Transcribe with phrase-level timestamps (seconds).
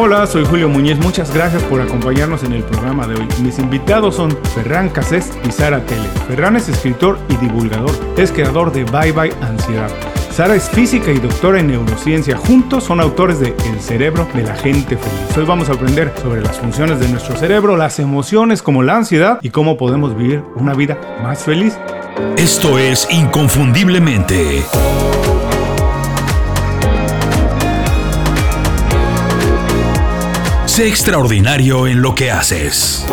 [0.00, 0.96] Hola, soy Julio Muñiz.
[0.98, 3.26] Muchas gracias por acompañarnos en el programa de hoy.
[3.42, 6.08] Mis invitados son Ferran Casés y Sara Tele.
[6.28, 7.90] Ferran es escritor y divulgador.
[8.16, 9.90] Es creador de Bye Bye Ansiedad.
[10.30, 12.36] Sara es física y doctora en neurociencia.
[12.36, 15.36] Juntos son autores de El cerebro de la gente feliz.
[15.36, 19.40] Hoy vamos a aprender sobre las funciones de nuestro cerebro, las emociones como la ansiedad
[19.42, 21.76] y cómo podemos vivir una vida más feliz.
[22.36, 24.62] Esto es Inconfundiblemente.
[30.78, 33.04] Sé extraordinario en lo que haces.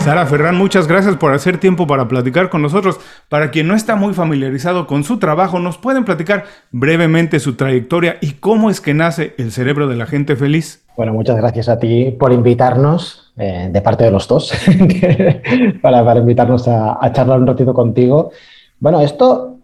[0.00, 2.98] Sara Ferran, muchas gracias por hacer tiempo para platicar con nosotros.
[3.28, 8.16] Para quien no está muy familiarizado con su trabajo, ¿nos pueden platicar brevemente su trayectoria
[8.20, 10.84] y cómo es que nace el cerebro de la gente feliz?
[10.96, 14.52] Bueno, muchas gracias a ti por invitarnos, eh, de parte de los dos,
[15.80, 18.32] para, invitarnos a, charlar un ratito contigo.
[18.80, 19.57] Bueno, esto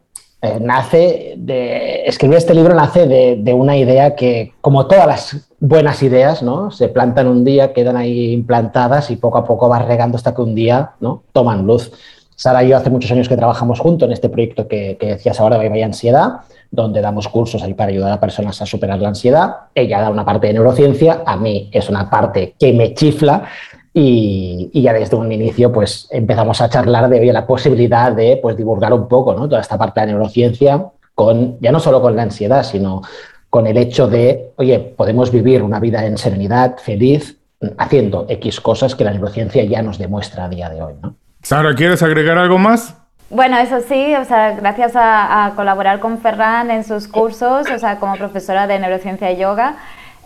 [0.45, 2.05] eh, nace de.
[2.05, 6.71] Escribir este libro nace de, una idea que, como todas las buenas ideas, ¿no?
[6.71, 10.43] Se plantan un día, quedan ahí implantadas y poco a poco vas regando hasta que
[10.43, 11.23] un día, ¿no?
[11.33, 11.93] Toman luz.
[12.37, 15.57] Sara y yo hace muchos años que trabajamos juntos en este proyecto que, decías ahora,
[15.57, 19.55] de Vaya Ansiedad, donde damos cursos ahí para ayudar a personas a superar la ansiedad.
[19.75, 23.45] Ella da una parte de neurociencia, a mí es una parte que me chifla
[23.97, 28.93] y, ya desde un inicio pues empezamos a charlar de la posibilidad de pues divulgar
[28.93, 29.49] un poco ¿no?
[29.49, 33.03] toda esta parte de neurociencia con ya no solo con la ansiedad, sino
[33.49, 37.39] con el hecho de, oye, podemos vivir una vida en serenidad, feliz,
[37.79, 40.95] haciendo X cosas que la neurociencia ya nos demuestra a día de hoy.
[41.01, 41.15] ¿no?
[41.41, 42.97] Sara, ¿quieres agregar algo más?
[43.31, 47.99] Bueno, eso sí, o sea, gracias a, colaborar con Ferran en sus cursos, o sea,
[47.99, 49.77] como profesora de neurociencia y yoga,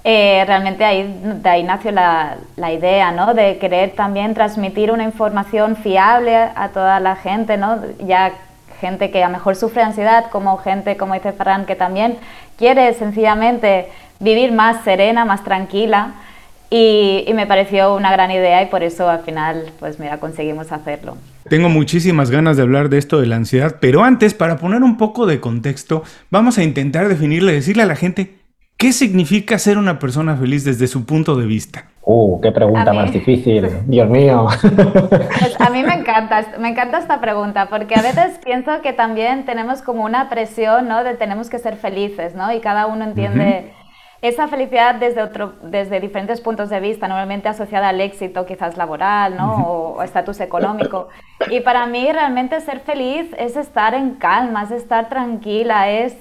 [0.04, 3.34] eh, realmente ahí, de ahí nació la, la, idea, ¿no?
[3.34, 7.80] De querer también transmitir una información fiable a toda la gente, ¿no?
[8.00, 8.32] Ya
[8.80, 12.16] gente que a lo mejor sufre ansiedad, como gente, como dice Ferran, que también
[12.56, 13.88] quiere sencillamente
[14.20, 16.14] vivir más serena, más tranquila.
[16.70, 21.16] Y, me pareció una gran idea y por eso al final, pues mira, conseguimos hacerlo.
[21.48, 24.98] Tengo muchísimas ganas de hablar de esto de la ansiedad, pero antes, para poner un
[24.98, 28.37] poco de contexto, vamos a intentar definirle, decirle a la gente
[28.78, 31.86] qué significa ser una persona feliz desde su punto de vista.
[32.02, 34.46] Uh, qué pregunta más difícil, Dios mío.
[34.60, 39.44] Pues a mí me encanta, me encanta esta pregunta, porque a veces pienso que también
[39.44, 41.04] tenemos como una presión, ¿no?
[41.04, 42.50] De tenemos que ser felices, ¿no?
[42.52, 43.72] Y cada uno entiende
[44.22, 49.36] esa felicidad desde, otro, desde diferentes puntos de vista, normalmente asociada al éxito quizás laboral,
[49.36, 49.56] ¿no?
[49.56, 51.08] O estatus económico.
[51.50, 56.16] Y para mí realmente ser feliz es estar en calma, es estar tranquila, es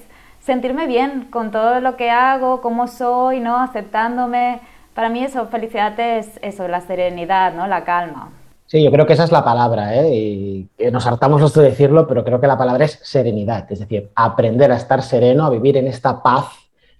[0.48, 3.60] sentirme bien con todo lo que hago, cómo soy, ¿no?
[3.60, 4.60] Aceptándome
[4.94, 7.66] para mí eso, felicidad es eso, la serenidad, ¿no?
[7.66, 8.30] La calma.
[8.64, 10.08] Sí, yo creo que esa es la palabra, ¿eh?
[10.08, 14.72] y nos hartamos de decirlo, pero creo que la palabra es serenidad, es decir, aprender
[14.72, 16.46] a estar sereno, a vivir en esta paz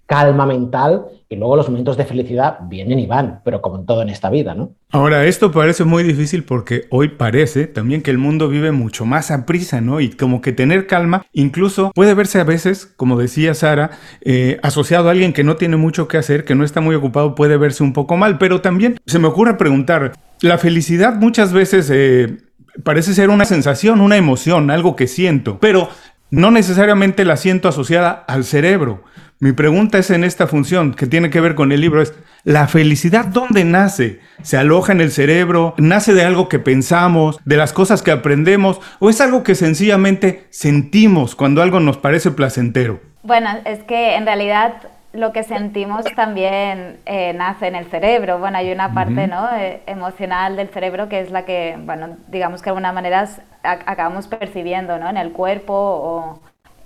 [0.09, 4.01] calma mental y luego los momentos de felicidad vienen y van, pero como en todo
[4.01, 4.71] en esta vida, ¿no?
[4.91, 9.31] Ahora, esto parece muy difícil porque hoy parece también que el mundo vive mucho más
[9.31, 10.01] a prisa, ¿no?
[10.01, 13.91] Y como que tener calma incluso puede verse a veces, como decía Sara,
[14.23, 17.35] eh, asociado a alguien que no tiene mucho que hacer, que no está muy ocupado,
[17.35, 21.91] puede verse un poco mal, pero también se me ocurre preguntar, la felicidad muchas veces...
[21.93, 22.39] Eh,
[22.85, 25.89] parece ser una sensación, una emoción, algo que siento, pero
[26.31, 29.03] no necesariamente la siento asociada al cerebro.
[29.41, 32.13] Mi pregunta es en esta función que tiene que ver con el libro, es
[32.43, 34.19] ¿la felicidad dónde nace?
[34.43, 35.75] ¿Se aloja en el cerebro?
[35.79, 37.39] ¿Nace de algo que pensamos?
[37.45, 38.81] ¿De las cosas que aprendemos?
[38.99, 42.99] ¿O es algo que sencillamente sentimos cuando algo nos parece placentero?
[43.23, 44.75] Bueno, es que en realidad
[45.13, 48.41] lo que sentimos también eh, nace en el cerebro.
[48.41, 49.49] Bueno, hay una parte ¿no?
[49.57, 53.29] Eh, emocional del cerebro que es la que, bueno, digamos que de alguna manera
[53.63, 55.09] acabamos percibiendo ¿no?
[55.09, 56.41] en el cuerpo o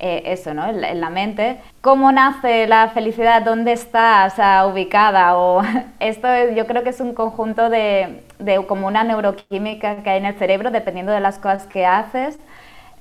[0.04, 0.66] eh, eso, ¿no?
[0.66, 1.60] En, la mente.
[1.80, 3.42] ¿Cómo nace la felicidad?
[3.42, 5.36] ¿Dónde está ubicada?
[5.38, 5.62] O
[6.00, 6.26] esto
[6.56, 8.20] yo creo que es un conjunto de,
[8.66, 12.36] como una neuroquímica que hay en el cerebro dependiendo de las cosas que haces.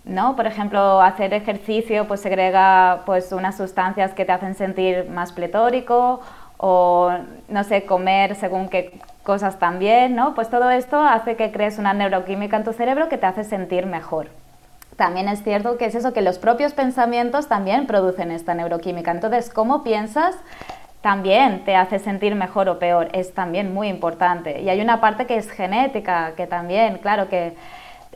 [0.06, 0.36] ¿no?
[0.36, 6.22] Por ejemplo, hacer ejercicio pues segrega pues unas sustancias que te hacen sentir más pletórico
[6.58, 7.12] o
[7.50, 10.36] no sé, comer según qué cosas también, ¿no?
[10.36, 13.88] Pues todo esto hace que crees una neuroquímica en tu cerebro que te hace sentir
[13.88, 14.28] mejor
[15.02, 19.10] también es cierto que es eso, que los propios pensamientos también producen esta neuroquímica.
[19.10, 20.36] Entonces, cómo piensas
[21.02, 24.62] también te hace sentir mejor o peor, es también muy importante.
[24.62, 27.56] Y hay una parte que es genética, que también, claro, que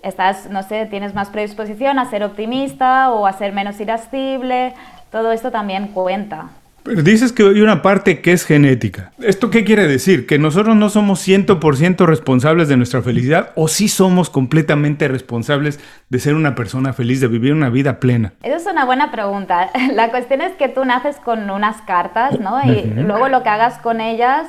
[0.04, 4.76] estás, no sé, tienes más predisposición a ser optimista o a ser menos irascible,
[5.10, 6.50] todo esto también cuenta.
[6.86, 9.12] Pero dices que hay una parte que es genética.
[9.20, 10.28] ¿Esto qué quiere decir?
[10.28, 15.80] ¿Que nosotros no somos 100% responsables de nuestra felicidad o sí somos completamente responsables
[16.10, 18.34] de ser una persona feliz, de vivir una vida plena?
[18.44, 19.72] Esa es una buena pregunta.
[19.94, 22.62] La cuestión es que tú naces con unas cartas, ¿no?
[22.64, 24.46] Y luego lo que hagas con ellas,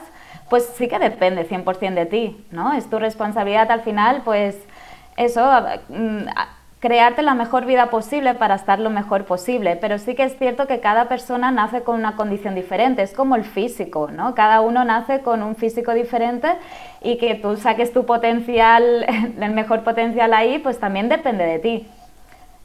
[0.50, 2.75] pues sí que depende 100% de ti, ¿no?
[2.75, 4.56] Es tu responsabilidad al final, pues
[5.17, 5.50] eso,
[5.88, 6.27] mm,
[6.87, 10.69] crearte la mejor vida posible para estar lo mejor posible, pero sí que es cierto
[10.69, 14.37] que cada persona nace con una condición diferente, es como el físico, ¿no?
[14.37, 16.47] Cada uno nace con un físico diferente
[17.03, 19.05] y que tú saques tu potencial,
[19.41, 21.88] el mejor potencial ahí, pues también depende de ti.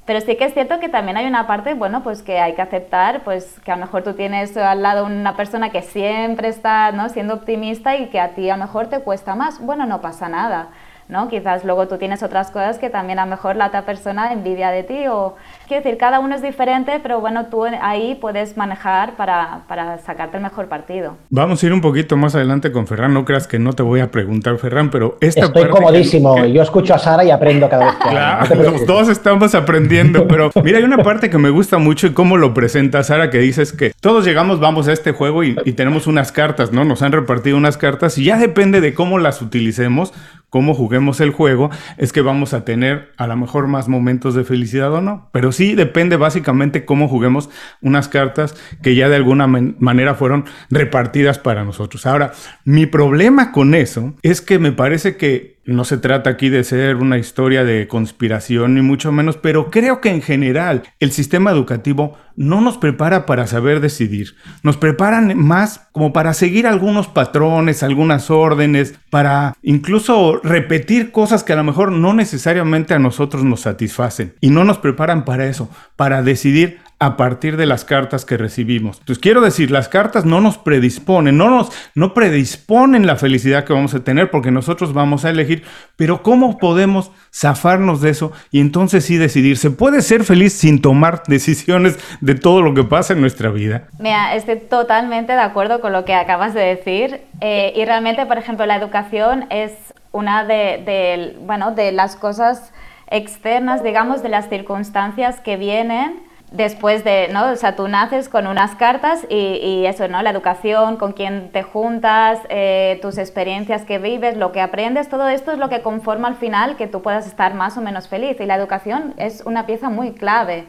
[0.06, 2.62] Pero sí que es cierto que también hay una parte, bueno, pues que hay que
[2.62, 6.92] aceptar, pues que a lo mejor tú tienes al lado una persona que siempre está,
[6.92, 7.10] ¿no?
[7.10, 9.60] Siendo optimista y que a ti a lo mejor te cuesta más.
[9.60, 10.70] Bueno, no pasa nada.
[11.12, 11.28] ¿No?
[11.28, 14.72] Quizás luego tú tienes otras cosas que también a lo mejor la otra persona envidia
[14.72, 15.36] de ti o...
[15.68, 20.38] Quiero decir, cada uno es diferente, pero bueno, tú ahí puedes manejar para, para sacarte
[20.38, 21.18] el mejor partido.
[21.30, 24.00] Vamos a ir un poquito más adelante con Ferran, no creas que no te voy
[24.00, 27.96] a preguntar, Ferran, pero esta Estoy comodísimo, yo escucho a Sara y aprendo cada vez
[27.96, 32.13] que Claro, todos estamos aprendiendo, pero mira, hay una parte que me gusta mucho y
[32.13, 35.74] cómo lo presenta Sara, que dices que todos llegamos, vamos a este juego y, y
[35.74, 36.86] tenemos unas cartas, ¿no?
[36.86, 40.13] Nos han repartido unas cartas y ya depende de cómo las utilicemos,
[40.50, 44.44] cómo juguemos el juego, es que vamos a tener a lo mejor más momentos de
[44.44, 45.30] felicidad o no.
[45.31, 47.50] Pero sí depende básicamente cómo juguemos
[47.81, 52.06] unas cartas que ya de alguna manera fueron repartidas para nosotros.
[52.06, 52.33] Ahora,
[52.65, 56.96] mi problema con eso es que me parece que no se trata aquí de ser
[56.98, 62.18] una historia de conspiración ni mucho menos, pero creo que en general el sistema educativo
[62.36, 64.36] no nos prepara para saber decidir.
[64.64, 71.54] Nos preparan más como para seguir algunos patrones, algunas órdenes, para incluso repetir cosas que
[71.54, 74.36] a lo mejor no necesariamente a nosotros nos satisfacen.
[74.42, 79.00] Y no nos preparan para eso, para decidir a partir de las cartas que recibimos.
[79.00, 83.74] Entonces quiero decir, las cartas no nos predisponen, no nos no predisponen la felicidad que
[83.74, 85.63] vamos a tener porque nosotros vamos a elegir,
[85.95, 89.57] pero ¿cómo podemos zafarnos de eso y entonces sí decidir?
[89.57, 93.88] ¿Se puede ser feliz sin tomar decisiones de todo lo que pasa en nuestra vida?
[93.98, 98.38] Mira, estoy totalmente de acuerdo con lo que acabas de decir eh, y realmente, por
[98.38, 99.71] ejemplo, la educación es
[100.12, 102.71] una de, de, bueno, de las cosas
[103.09, 107.51] externas, digamos, de las circunstancias que vienen después de, ¿no?
[107.51, 110.21] O sea, tú naces con unas cartas y, eso, ¿no?
[110.21, 115.30] La educación, con quién te juntas, eh, tus experiencias que vives, lo que aprendes, todo
[115.30, 118.39] esto es lo que conforma al final que tú puedas estar más o menos feliz.
[118.39, 120.65] Y la educación es una pieza muy clave,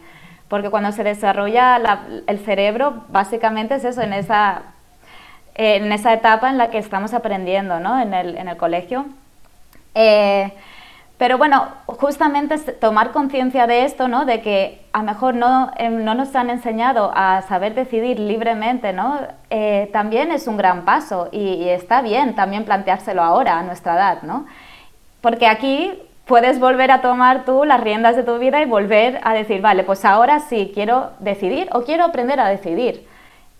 [0.49, 1.81] porque cuando se desarrolla
[2.26, 4.62] el cerebro, básicamente es eso, en esa,
[5.56, 8.00] en esa etapa en la que estamos aprendiendo, ¿no?
[8.00, 9.06] En el, en el colegio.
[9.94, 10.52] Eh,
[11.19, 14.25] pero bueno, justamente tomar conciencia de esto, ¿no?
[14.25, 18.93] De que a lo mejor no, em, no nos han enseñado a saber decidir libremente,
[18.93, 19.21] ¿no?
[19.50, 24.23] Eh, también es un gran paso y, está bien también planteárselo ahora, a nuestra edad,
[24.23, 24.47] ¿no?
[25.21, 25.93] Porque aquí
[26.27, 29.83] puedes volver a tomar tú las riendas de tu vida y volver a decir, vale,
[29.83, 33.06] pues ahora sí quiero decidir o quiero aprender a decidir.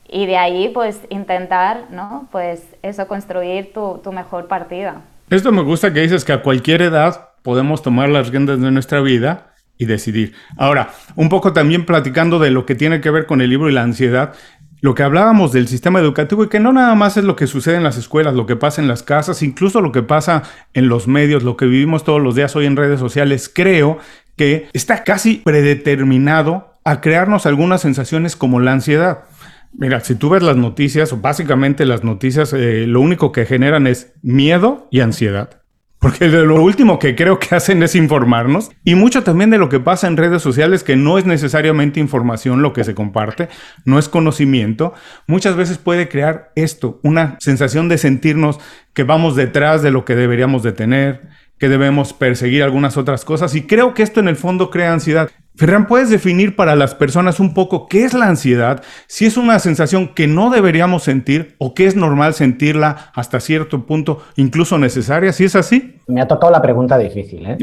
[0.09, 2.29] Y de ahí, pues, intentar, ¿no?
[2.31, 5.01] Pues eso, construir tu, tu mejor partida.
[5.31, 9.01] Esto me gusta que dices que a cualquier edad podemos tomar las riendas de nuestra
[9.01, 9.52] vida
[9.83, 10.33] y decidir.
[10.57, 13.73] Ahora, un poco también platicando de lo que tiene que ver con el libro y
[13.73, 14.33] la ansiedad,
[14.81, 17.77] lo que hablábamos del sistema educativo y que no nada más es lo que sucede
[17.77, 21.09] en las escuelas, lo que pasa en las casas, incluso lo que pasa en los
[21.09, 23.99] medios, lo que vivimos todos los días hoy en redes sociales, creo
[24.37, 29.25] que está casi predeterminado a crearnos algunas sensaciones como la ansiedad.
[29.73, 34.13] Mira, si tú ves las noticias, básicamente las noticias eh, lo único que generan es
[34.23, 35.62] miedo y ansiedad.
[36.03, 38.73] Porque lo último que creo que hacen es informarnos.
[38.83, 42.61] Y mucho también de lo que pasa en redes sociales que no es necesariamente información
[42.61, 43.49] lo que se comparte,
[43.85, 44.95] no es conocimiento,
[45.29, 48.59] muchas veces puede crear esto, una sensación de sentirnos
[48.95, 51.29] que vamos detrás de lo que deberíamos de tener,
[51.59, 53.55] que debemos perseguir algunas otras cosas.
[53.55, 55.31] Y creo que esto en el fondo crea ansiedad.
[55.55, 58.83] Ferran, ¿puedes definir para las personas un poco qué es la ansiedad?
[59.07, 63.85] Si es una sensación que no deberíamos sentir o que es normal sentirla hasta cierto
[63.85, 65.99] punto, incluso necesaria, si es así.
[66.07, 67.45] Me ha tocado la pregunta difícil.
[67.47, 67.59] ¿eh?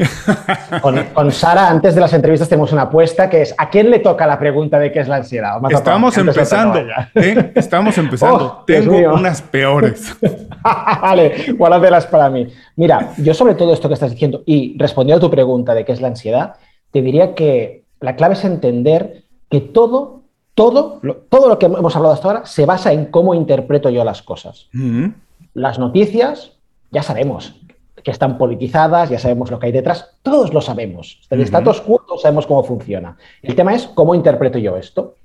[1.14, 4.24] con, Sara, antes de las entrevistas, tenemos una apuesta que es: ¿a quién le toca
[4.24, 5.60] la pregunta de qué es la ansiedad?
[5.68, 6.78] Estamos empezando.
[7.16, 7.52] ¿eh?
[7.54, 8.30] Estamos empezando.
[8.30, 10.16] Oh, Tengo unas peores.
[11.02, 12.46] vale, guárdatelas para mí.
[12.76, 15.92] Mira, yo sobre todo esto que estás diciendo y respondiendo a tu pregunta de qué
[15.92, 16.54] es la ansiedad,
[16.92, 20.22] te diría que la clave es entender que todo,
[20.54, 24.22] todo, todo lo que hemos hablado hasta ahora se basa en cómo interpreto yo las
[24.22, 24.68] cosas.
[24.72, 25.14] Mm-hmm.
[25.54, 26.52] Las noticias,
[26.90, 27.56] ya sabemos
[28.02, 31.20] que están politizadas, ya sabemos lo que hay detrás, todos lo sabemos.
[31.28, 31.44] El mm-hmm.
[31.44, 33.16] status quo sabemos cómo funciona.
[33.42, 35.16] El tema es cómo interpreto yo esto.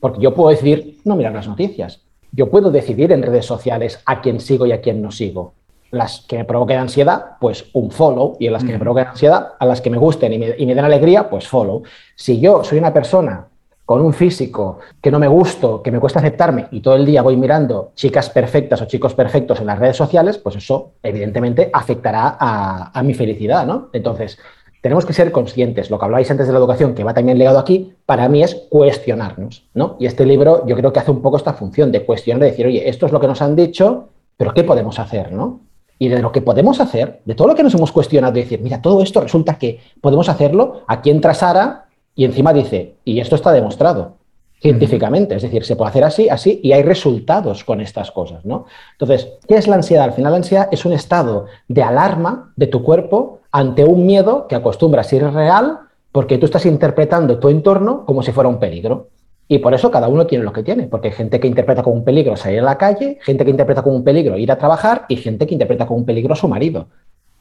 [0.00, 2.02] Porque yo puedo decir, no mirar las noticias.
[2.30, 5.54] yo puedo decidir en redes sociales a quién sigo y a quién no sigo.
[5.94, 9.52] Las que me provoquen ansiedad, pues un follow, y en las que me provoquen ansiedad,
[9.58, 11.82] a las que me gusten y me, y me den alegría, pues follow.
[12.14, 13.48] Si yo soy una persona
[13.84, 17.22] con un físico que no me gusto, que me cuesta aceptarme y todo el día
[17.22, 22.36] voy mirando chicas perfectas o chicos perfectos en las redes sociales, pues eso evidentemente afectará
[22.40, 23.90] a, mi felicidad, ¿no?
[23.92, 24.38] Entonces,
[24.80, 25.90] tenemos que ser conscientes.
[25.90, 28.54] Lo que habláis antes de la educación, que va también legado aquí, para mí es
[28.70, 29.96] cuestionarnos, ¿no?
[29.98, 32.66] Y este libro yo creo que hace un poco esta función de cuestionar, de decir,
[32.66, 35.60] oye, esto es lo que nos han dicho, pero ¿qué podemos hacer, no?
[35.98, 38.82] Y de lo que podemos hacer, de todo lo que nos hemos cuestionado, decir, mira,
[38.82, 43.52] todo esto resulta que podemos hacerlo, aquí entra Sara y encima dice, y esto está
[43.52, 44.16] demostrado
[44.60, 48.64] científicamente, es decir, se puede hacer así, así, y hay resultados con estas cosas, ¿no?
[48.92, 50.04] Entonces, ¿qué es la ansiedad?
[50.04, 54.48] Al final la ansiedad es un estado de alarma de tu cuerpo ante un miedo
[54.48, 55.80] que acostumbra a ser real
[56.12, 59.08] porque tú estás interpretando tu entorno como si fuera un peligro.
[59.46, 61.96] Y por eso cada uno tiene lo que tiene, porque hay gente que interpreta como
[61.96, 65.04] un peligro salir a la calle, gente que interpreta como un peligro ir a trabajar
[65.08, 66.88] y gente que interpreta como un peligro a su marido,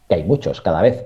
[0.09, 1.05] que hay muchos cada vez.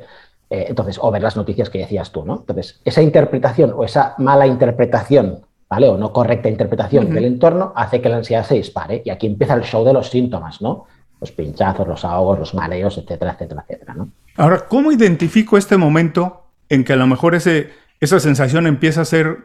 [0.50, 2.38] Eh, entonces, o ver las noticias que decías tú, ¿no?
[2.38, 5.89] Entonces, esa interpretación o esa mala interpretación, ¿vale?
[5.89, 9.01] O no correcta interpretación del entorno hace que la ansiedad se dispare.
[9.06, 10.86] Y aquí empieza el show de los síntomas, ¿no?
[11.20, 14.10] Los pinchazos, los ahogos, los mareos, etcétera, etcétera, etcétera, ¿no?
[14.38, 19.06] Ahora, ¿cómo identifico este momento en que a lo mejor ese, esa sensación empieza a
[19.06, 19.39] ser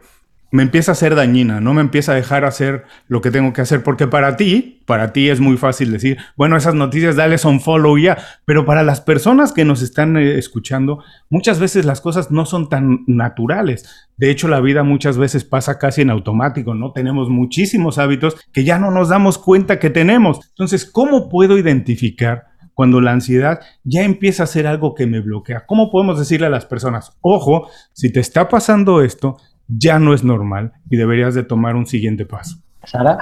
[0.53, 3.61] me empieza a ser dañina, no me empieza a dejar hacer lo que tengo que
[3.61, 7.59] hacer, porque para ti, para ti es muy fácil decir, bueno, esas noticias dale son
[7.59, 12.29] follow ya, pero para las personas que nos están eh, escuchando, muchas veces las cosas
[12.29, 13.89] no son tan naturales.
[14.15, 16.91] De hecho, la vida muchas veces pasa casi en automático, ¿no?
[16.91, 20.39] Tenemos muchísimos hábitos que ya no nos damos cuenta que tenemos.
[20.49, 22.53] Entonces, ¿cómo puedo identificar?
[22.75, 25.67] cuando la ansiedad ya empieza a ser algo que me bloquea.
[25.67, 30.23] ¿Cómo podemos decirle a las personas, ojo, si te está pasando esto, ya no es
[30.23, 32.57] normal y deberías de tomar un siguiente paso.
[32.85, 33.17] Sara.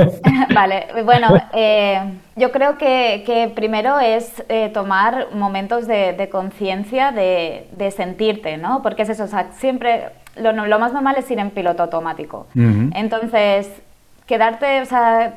[0.54, 2.00] vale, bueno, eh,
[2.36, 8.82] yo creo que, primero es eh, tomar momentos de, conciencia de, sentirte, ¿no?
[8.82, 12.46] Porque es eso, o sea, siempre lo, más normal es ir en piloto automático.
[12.54, 13.68] Entonces,
[14.26, 15.34] quedarte, o sea,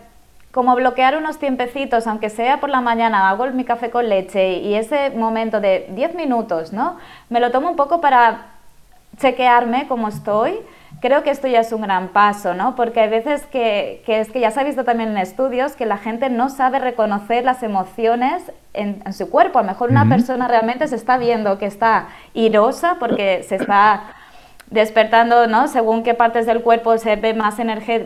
[0.51, 4.75] como bloquear unos tiempecitos, aunque sea por la mañana, hago mi café con leche y
[4.75, 6.97] ese momento de 10 minutos, ¿no?
[7.29, 8.52] Me lo tomo un poco para
[9.17, 10.59] chequearme cómo estoy,
[11.03, 12.75] creo que esto ya es un gran paso, ¿no?
[12.75, 15.97] Porque hay veces que, es que ya se ha visto también en estudios que la
[15.97, 19.59] gente no sabe reconocer las emociones en, su cuerpo.
[19.59, 24.13] A lo mejor una persona realmente se está viendo que está irosa porque se está
[24.69, 25.67] despertando, ¿no?
[25.67, 27.57] Según qué partes del cuerpo se ve más,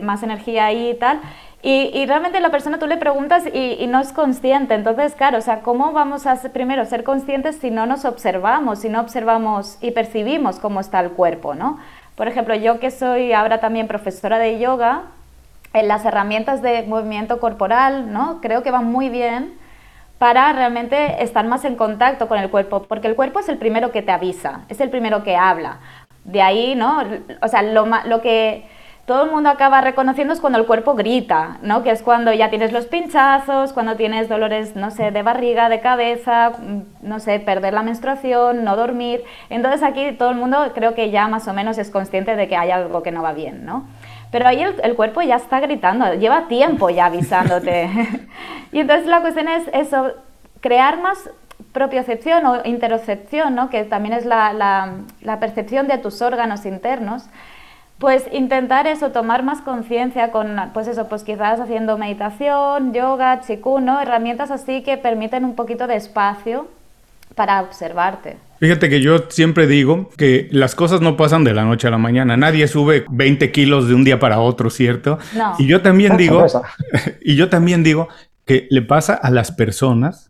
[0.02, 1.20] más energía ahí y tal.
[1.60, 4.74] Y, realmente la persona tú le preguntas y, no es consciente.
[4.74, 8.88] Entonces, claro, o sea, ¿cómo vamos a primero ser conscientes si no nos observamos, si
[8.88, 11.78] no observamos y percibimos cómo está el cuerpo, ¿no?
[12.14, 15.02] Por ejemplo, yo que soy ahora también profesora de yoga,
[15.72, 18.40] en las herramientas de movimiento corporal, ¿no?
[18.40, 19.58] Creo que van muy bien
[20.18, 23.92] para realmente estar más en contacto con el cuerpo, porque el cuerpo es el primero
[23.92, 25.78] que te avisa, es el primero que habla.
[26.24, 27.02] De ahí, ¿no?
[27.42, 28.66] O sea, lo, lo que
[29.08, 31.82] todo el mundo acaba reconociendo es cuando el cuerpo grita, ¿no?
[31.82, 35.80] Que es cuando ya tienes los pinchazos, cuando tienes dolores, no sé, de barriga, de
[35.80, 36.52] cabeza,
[37.00, 39.24] no sé, perder la menstruación, no dormir.
[39.48, 42.56] Entonces aquí todo el mundo creo que ya más o menos es consciente de que
[42.56, 43.88] hay algo que no va bien, ¿no?
[44.30, 47.88] Pero ahí el, cuerpo ya está gritando, lleva tiempo ya avisándote.
[48.72, 50.12] y entonces la cuestión es eso,
[50.60, 51.30] crear más
[51.72, 53.70] propiocepción o interocepción, ¿no?
[53.70, 57.24] que también es la percepción de tus órganos internos,
[57.98, 63.88] pues intentar eso, tomar más conciencia con, pues eso, pues quizás haciendo meditación, yoga, chikun,
[63.88, 66.68] Herramientas así que permiten un poquito de espacio
[67.34, 68.36] para observarte.
[68.60, 71.98] Fíjate que yo siempre digo que las cosas no pasan de la noche a la
[71.98, 72.36] mañana.
[72.36, 75.18] Nadie sube 20 kilos de un día para otro, ¿cierto?
[75.36, 75.54] No.
[75.58, 76.44] Y yo también digo,
[77.20, 78.08] y yo también digo
[78.44, 80.27] que le pasa a las personas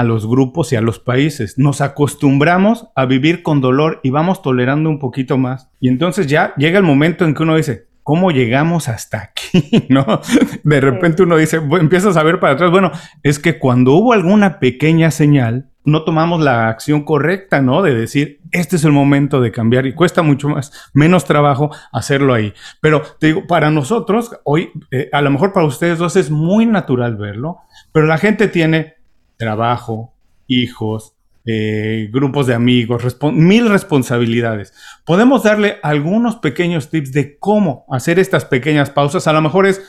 [0.00, 1.58] a los grupos y a los países.
[1.58, 5.68] Nos acostumbramos a vivir con dolor y vamos tolerando un poquito más.
[5.78, 9.86] Y entonces ya llega el momento en que uno dice, ¿cómo llegamos hasta aquí?
[9.90, 10.22] ¿No?
[10.64, 12.90] De repente uno dice, empiezas a ver para atrás, bueno,
[13.22, 17.82] es que cuando hubo alguna pequeña señal, no tomamos la acción correcta, ¿no?
[17.82, 22.32] De decir, este es el momento de cambiar y cuesta mucho más, menos trabajo hacerlo
[22.32, 22.54] ahí.
[22.80, 26.64] Pero te digo, para nosotros, hoy, eh, a lo mejor para ustedes dos es muy
[26.64, 27.58] natural verlo,
[27.92, 28.99] pero la gente tiene
[29.40, 30.12] trabajo,
[30.46, 31.14] hijos,
[31.46, 34.74] eh, grupos de amigos, mil responsabilidades.
[35.06, 39.26] Podemos darle algunos pequeños tips de cómo hacer estas pequeñas pausas.
[39.26, 39.80] A lo mejor es,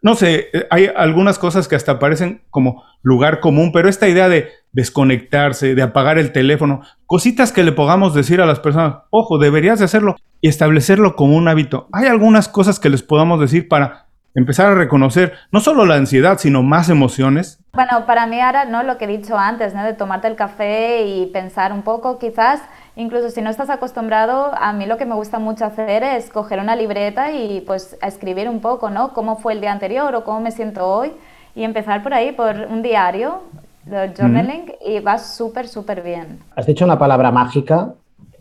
[0.00, 4.28] no sé, eh, hay algunas cosas que hasta parecen como lugar común, pero esta idea
[4.28, 9.38] de desconectarse, de apagar el teléfono, cositas que le podamos decir a las personas, ojo,
[9.38, 11.88] deberías de hacerlo y establecerlo como un hábito.
[11.92, 16.38] Hay algunas cosas que les podamos decir para empezar a reconocer no solo la ansiedad,
[16.38, 17.58] sino más emociones?
[17.72, 18.82] Bueno, para mí ahora, ¿no?
[18.82, 19.84] Lo que he dicho antes, ¿no?
[19.84, 22.60] De tomarte el café y pensar un poco, quizás,
[22.96, 26.60] incluso si no estás acostumbrado, a mí lo que me gusta mucho hacer es coger
[26.60, 29.12] una libreta y pues escribir un poco, ¿no?
[29.12, 31.12] Cómo fue el día anterior o cómo me siento hoy
[31.54, 33.42] y empezar por ahí, por un diario,
[33.84, 36.40] de journaling, y va súper, súper bien.
[36.54, 37.94] Has dicho una palabra mágica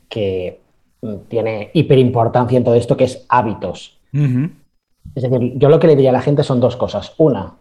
[0.08, 0.62] que
[1.02, 3.98] mm, tiene hiperimportancia en todo esto, que es hábitos.
[5.16, 7.14] Es decir, yo lo que le diría a la gente son dos cosas.
[7.18, 7.54] Una,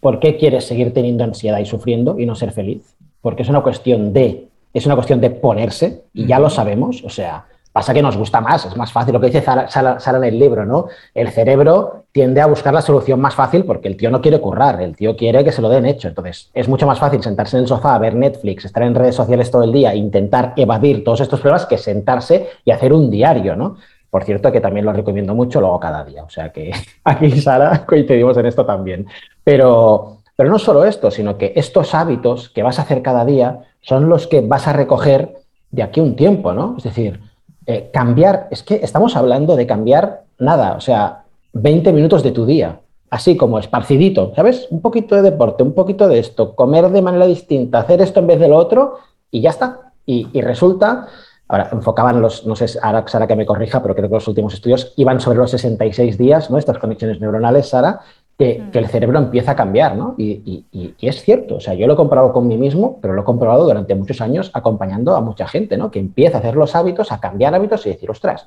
[0.00, 2.94] ¿por qué quieres seguir teniendo ansiedad y sufriendo y no ser feliz?
[3.20, 7.10] Porque es una cuestión de, es una cuestión de ponerse, y ya lo sabemos, o
[7.10, 9.12] sea, Pasa que nos gusta más, es más fácil.
[9.12, 10.86] Lo que dice Sara, en el libro, ¿no?
[11.14, 14.82] El cerebro tiende a buscar la solución más fácil porque el tío no quiere currar,
[14.82, 16.08] el tío quiere que se lo den hecho.
[16.08, 19.52] Entonces, es mucho más fácil sentarse en el sofá, ver Netflix, estar en redes sociales
[19.52, 23.76] todo el día, intentar evadir todos estos problemas que sentarse y hacer un diario, ¿no?
[24.10, 26.24] Por cierto, que también lo recomiendo mucho, luego cada día.
[26.24, 26.72] O sea que
[27.04, 29.06] aquí, Sara, coincidimos en esto también.
[29.44, 33.60] Pero, pero no solo esto, sino que estos hábitos que vas a hacer cada día
[33.80, 35.34] son los que vas a recoger
[35.70, 36.74] de aquí un tiempo, ¿no?
[36.76, 37.20] Es decir,
[37.66, 42.44] eh, cambiar, es que estamos hablando de cambiar nada, o sea, 20 minutos de tu
[42.44, 44.66] día, así como esparcidito, ¿sabes?
[44.70, 48.26] Un poquito de deporte, un poquito de esto, comer de manera distinta, hacer esto en
[48.26, 48.98] vez de lo otro
[49.30, 49.92] y ya está.
[50.06, 51.06] Y resulta,
[51.50, 54.54] ahora enfocaban los, no sé, ahora Sara que me corrija, pero creo que los últimos
[54.54, 56.58] estudios iban sobre los 66 días, ¿no?
[56.58, 58.00] Estas conexiones neuronales, Sara,
[58.38, 60.14] que, el cerebro empieza a cambiar, ¿no?
[60.16, 60.64] Y,
[61.00, 63.64] es cierto, o sea, yo lo he comprobado con mí mismo, pero lo he comprobado
[63.64, 65.90] durante muchos años acompañando a mucha gente, ¿no?
[65.90, 68.46] Que empieza a hacer los hábitos, a cambiar hábitos y decir, ostras,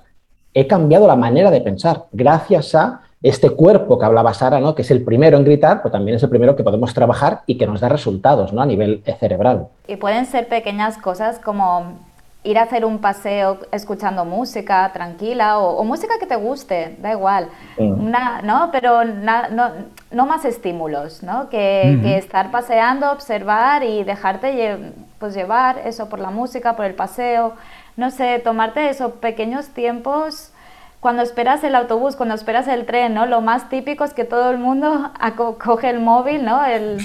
[0.53, 4.75] he cambiado la manera de pensar gracias a este cuerpo que hablaba Sara, ¿no?
[4.75, 7.57] Que es el primero en gritar, pero también es el primero que podemos trabajar y
[7.57, 8.61] que nos da resultados, ¿no?
[8.61, 9.67] A nivel cerebral.
[9.87, 11.97] Y pueden ser pequeñas cosas como
[12.43, 17.47] ir a hacer un paseo escuchando música tranquila o, música que te guste, da igual,
[17.77, 18.69] ¿no?
[18.71, 21.49] Pero no, más estímulos, ¿no?
[21.49, 24.77] Que, estar paseando, observar y dejarte
[25.19, 27.53] pues llevar eso por la música, por el paseo,
[27.95, 30.51] no sé, tomarte esos pequeños tiempos
[30.99, 33.25] cuando esperas el autobús, cuando esperas el tren, ¿no?
[33.25, 35.11] Lo más típico es que todo el mundo
[35.63, 36.65] coge el móvil, ¿no?
[36.65, 36.97] El,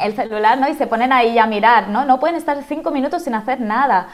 [0.00, 0.68] el celular, ¿no?
[0.68, 2.04] Y se ponen ahí a mirar, ¿no?
[2.04, 4.08] No pueden estar cinco minutos sin hacer nada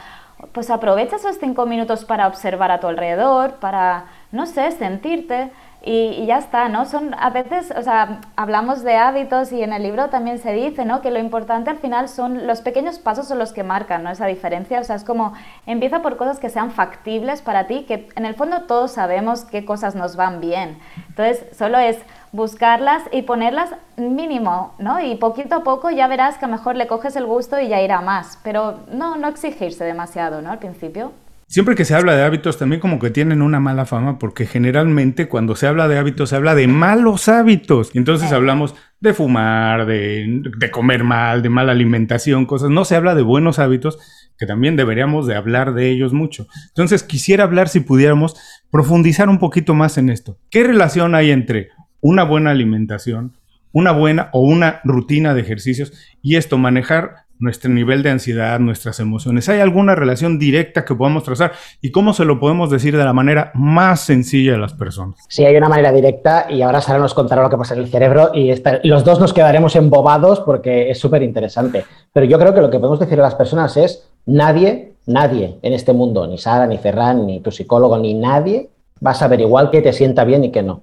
[0.52, 5.50] pues aprovecha esos cinco minutos para observar a tu alrededor, para, no sé, sentirte
[5.88, 6.84] y, ya está, ¿no?
[6.84, 10.84] Son a veces, o sea, hablamos de hábitos y en el libro también se dice,
[10.84, 11.00] ¿no?
[11.00, 14.10] Que lo importante al final son los pequeños pasos son los que marcan, ¿no?
[14.10, 15.32] Esa diferencia, o sea, es como
[15.64, 19.64] empieza por cosas que sean factibles para ti, que en el fondo todos sabemos qué
[19.64, 20.78] cosas nos van bien.
[21.16, 21.96] Entonces, solo es
[22.32, 25.00] buscarlas y ponerlas mínimo, ¿no?
[25.00, 27.68] Y poquito a poco ya verás que a lo mejor le coges el gusto y
[27.68, 30.50] ya irá más, pero no, no exigirse demasiado, ¿no?
[30.50, 31.12] Al principio.
[31.48, 35.28] Siempre que se habla de hábitos también como que tienen una mala fama porque generalmente
[35.28, 37.90] cuando se habla de hábitos se habla de malos hábitos.
[37.94, 42.70] Entonces hablamos de fumar, de, de, comer mal, de mala alimentación, cosas.
[42.70, 43.98] No se habla de buenos hábitos
[44.38, 46.48] que también deberíamos de hablar de ellos mucho.
[46.68, 48.34] Entonces quisiera hablar si pudiéramos
[48.70, 50.38] profundizar un poquito más en esto.
[50.50, 53.38] ¿Qué relación hay entre una buena alimentación,
[53.72, 59.00] una buena o una rutina de ejercicios y esto, manejar nuestro nivel de ansiedad, nuestras
[59.00, 59.48] emociones.
[59.48, 63.12] ¿Hay alguna relación directa que podamos trazar y cómo se lo podemos decir de la
[63.12, 65.16] manera más sencilla a las personas?
[65.28, 67.88] Sí, hay una manera directa y ahora Sara nos contará lo que pasa en el
[67.88, 68.52] cerebro y
[68.84, 71.84] los dos nos quedaremos embobados porque es súper interesante.
[72.12, 75.72] Pero yo creo que lo que podemos decir a las personas es nadie, nadie en
[75.72, 78.70] este mundo, ni Sara, ni Ferran, ni tu psicólogo, ni nadie
[79.04, 80.82] va a saber igual que te sienta bien y que no.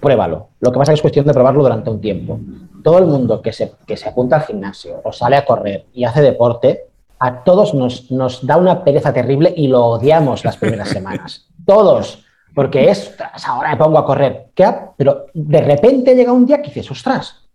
[0.00, 0.48] Pruébalo.
[0.60, 2.40] Lo que pasa es cuestión de probarlo durante un tiempo.
[2.82, 6.04] Todo el mundo que se, que se apunta al gimnasio o sale a correr y
[6.04, 6.86] hace deporte,
[7.18, 11.46] a todos nos, nos da una pereza terrible y lo odiamos las primeras semanas.
[11.66, 12.24] Todos.
[12.54, 13.14] Porque es,
[13.46, 14.46] ahora me pongo a correr.
[14.54, 14.66] ¿Qué?
[14.96, 17.48] Pero de repente llega un día que dices, ostras,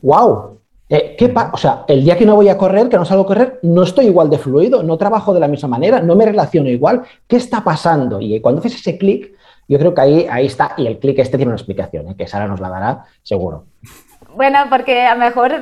[0.00, 3.24] wow, eh, ¿qué o sea, el día que no voy a correr, que no salgo
[3.24, 6.26] a correr, no estoy igual de fluido, no trabajo de la misma manera, no me
[6.26, 7.02] relaciono igual.
[7.26, 8.20] ¿Qué está pasando?
[8.20, 9.32] Y cuando haces ese clic,
[9.72, 12.14] yo creo que ahí, ahí está, y el clic este tiene una explicación, ¿eh?
[12.16, 13.64] que Sara nos la dará seguro.
[14.34, 15.52] Bueno, porque a lo mejor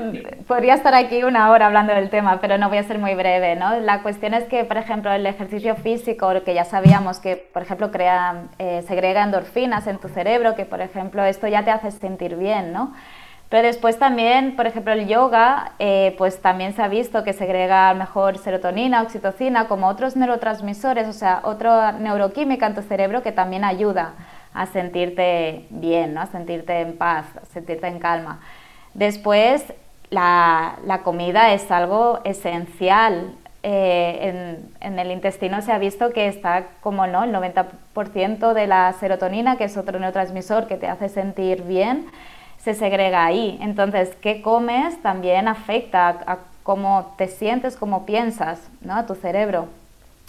[0.47, 3.57] podría estar aquí una hora hablando del tema, pero no voy a ser muy breve,
[3.57, 3.81] ¿no?
[3.81, 7.91] La cuestión es que, por ejemplo, el ejercicio físico, que ya sabíamos que, por ejemplo,
[7.91, 12.37] crea, eh, segrega endorfinas en tu cerebro, que, por ejemplo, esto ya te hace sentir
[12.37, 12.93] bien, ¿no?
[13.51, 17.93] Pero después también, por ejemplo, el yoga, eh, pues también se ha visto que segrega
[17.95, 23.65] mejor serotonina, oxitocina, como otros neurotransmisores, o sea, otra neuroquímica en tu cerebro que también
[23.65, 24.15] ayuda
[24.55, 26.21] a sentirte bien, ¿no?
[26.21, 28.41] a sentirte en paz, a sentirte en calma.
[28.95, 29.65] Después,
[30.11, 36.69] la, la comida es algo esencial eh, en, el intestino se ha visto que está
[36.81, 41.63] como no, el 90% de la serotonina, que es otro neurotransmisor que te hace sentir
[41.65, 42.07] bien,
[42.63, 43.59] se segrega ahí.
[43.61, 45.01] Entonces, ¿qué comes?
[45.03, 48.95] También afecta a, cómo te sientes, cómo piensas, ¿no?
[48.95, 49.69] a tu cerebro.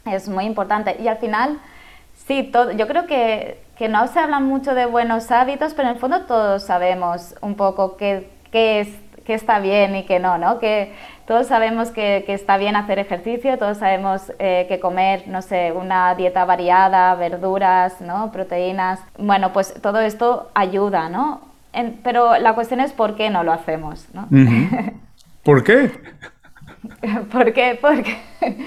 [0.05, 0.97] Es muy importante.
[1.01, 1.59] Y al final,
[2.25, 5.95] sí, todo, yo creo que, que no se habla mucho de buenos hábitos, pero en
[5.95, 8.89] el fondo todos sabemos un poco qué, qué es
[9.25, 10.59] qué está bien y qué no, ¿no?
[10.59, 10.93] Que
[11.27, 16.15] todos sabemos que, está bien hacer ejercicio, todos sabemos eh, que comer, no sé, una
[16.15, 18.31] dieta variada, verduras, ¿no?
[18.31, 18.99] Proteínas.
[19.17, 21.50] Bueno, pues todo esto ayuda, ¿no?
[22.03, 24.27] Pero la cuestión es por qué no lo hacemos, ¿no?
[25.43, 25.91] ¿Por qué?
[27.31, 27.77] ¿Por qué?
[27.79, 28.17] Porque,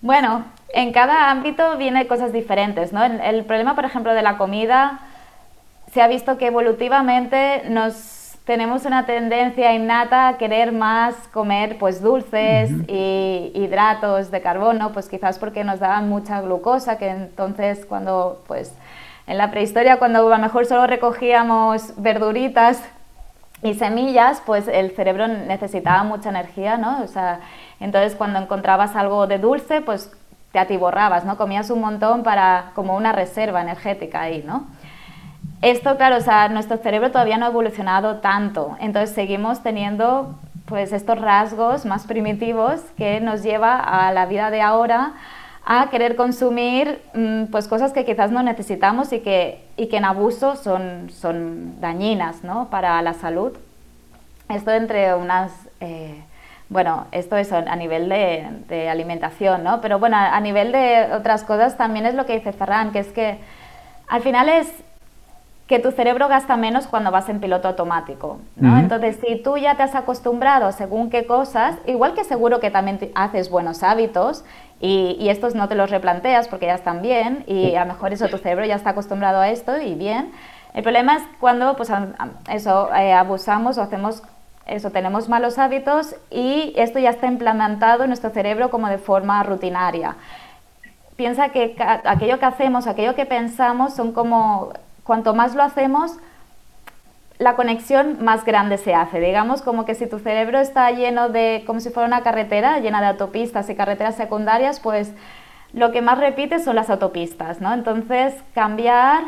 [0.00, 3.04] bueno, en cada ámbito viene cosas diferentes, ¿no?
[3.04, 5.00] el problema, por ejemplo, de la comida,
[5.92, 12.00] se ha visto que evolutivamente nos tenemos una tendencia innata a querer más comer pues
[12.00, 18.44] dulces y hidratos de carbono, pues quizás porque nos daban mucha glucosa, que entonces cuando
[18.46, 18.72] pues
[19.26, 22.82] en la prehistoria cuando a lo mejor solo recogíamos verduritas
[23.62, 27.02] y semillas, pues el cerebro necesitaba mucha energía, ¿no?
[27.02, 27.40] O sea,
[27.80, 30.12] entonces cuando encontrabas algo de dulce, pues
[30.52, 31.36] te atiborrabas, ¿no?
[31.36, 34.66] Comías un montón para como una reserva energética ahí, ¿no?
[35.62, 40.92] Esto, claro, o sea, nuestro cerebro todavía no ha evolucionado tanto, entonces seguimos teniendo pues
[40.92, 45.12] estos rasgos más primitivos que nos lleva a la vida de ahora
[45.68, 50.04] a querer consumir mm, pues cosas que quizás no necesitamos y que, y que en
[50.04, 52.70] abuso son, son dañinas ¿no?
[52.70, 53.52] para la salud.
[54.48, 55.52] Esto entre unas...
[55.80, 56.22] Eh,
[56.68, 59.80] bueno, esto es a nivel de, de, alimentación, ¿no?
[59.80, 63.06] Pero bueno, a nivel de otras cosas también es lo que dice Ferran, que es
[63.12, 63.38] que
[64.08, 64.72] al final es
[65.66, 68.38] que tu cerebro gasta menos cuando vas en piloto automático.
[68.54, 68.78] ¿no?
[68.78, 73.10] Entonces, si tú ya te has acostumbrado según qué cosas, igual que seguro que también
[73.14, 74.44] haces buenos hábitos
[74.80, 78.28] y, estos no te los replanteas porque ya están bien y a lo mejor eso
[78.28, 80.32] tu cerebro ya está acostumbrado a esto y bien.
[80.74, 81.90] El problema es cuando pues,
[82.50, 84.22] eso, eh, abusamos o hacemos
[84.66, 89.42] eso, tenemos malos hábitos y esto ya está implementado en nuestro cerebro como de forma
[89.42, 90.16] rutinaria.
[91.14, 94.72] Piensa que aquello que hacemos, aquello que pensamos son como
[95.04, 96.18] cuanto más lo hacemos,
[97.38, 99.20] la conexión más grande se hace.
[99.20, 103.00] Digamos como que si tu cerebro está lleno de, como si fuera una carretera, llena
[103.00, 105.12] de autopistas y carreteras secundarias, pues
[105.72, 107.74] lo que más repite son las autopistas, ¿no?
[107.74, 109.24] Entonces, cambiar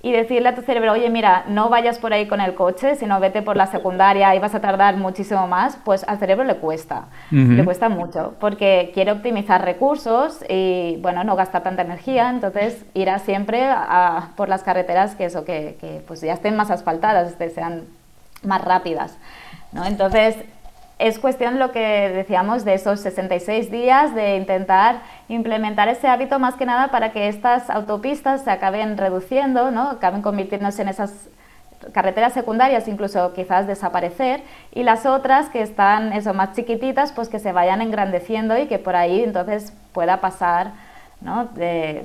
[0.00, 3.18] y decirle a tu cerebro, oye, mira, no vayas por ahí con el coche, sino
[3.18, 7.06] vete por la secundaria y vas a tardar muchísimo más, pues al cerebro le cuesta,
[7.32, 13.18] le cuesta mucho, porque quiere optimizar recursos y, bueno, no gasta tanta energía, entonces irá
[13.18, 17.50] siempre a, por las carreteras que eso, que, que, pues ya estén más asfaltadas, que
[17.50, 17.82] sean
[18.44, 19.16] más rápidas,
[19.72, 19.84] ¿no?
[19.84, 20.36] Entonces,
[20.98, 26.56] es cuestión lo que decíamos de esos 66 días de intentar implementar ese hábito más
[26.56, 29.90] que nada para que estas autopistas se acaben reduciendo, ¿no?
[29.90, 31.28] acaben convirtiéndose en esas
[31.92, 37.38] carreteras secundarias, incluso quizás desaparecer, y las otras que están eso, más chiquititas, pues que
[37.38, 40.72] se vayan engrandeciendo y que por ahí entonces pueda pasar,
[41.20, 41.48] ¿no?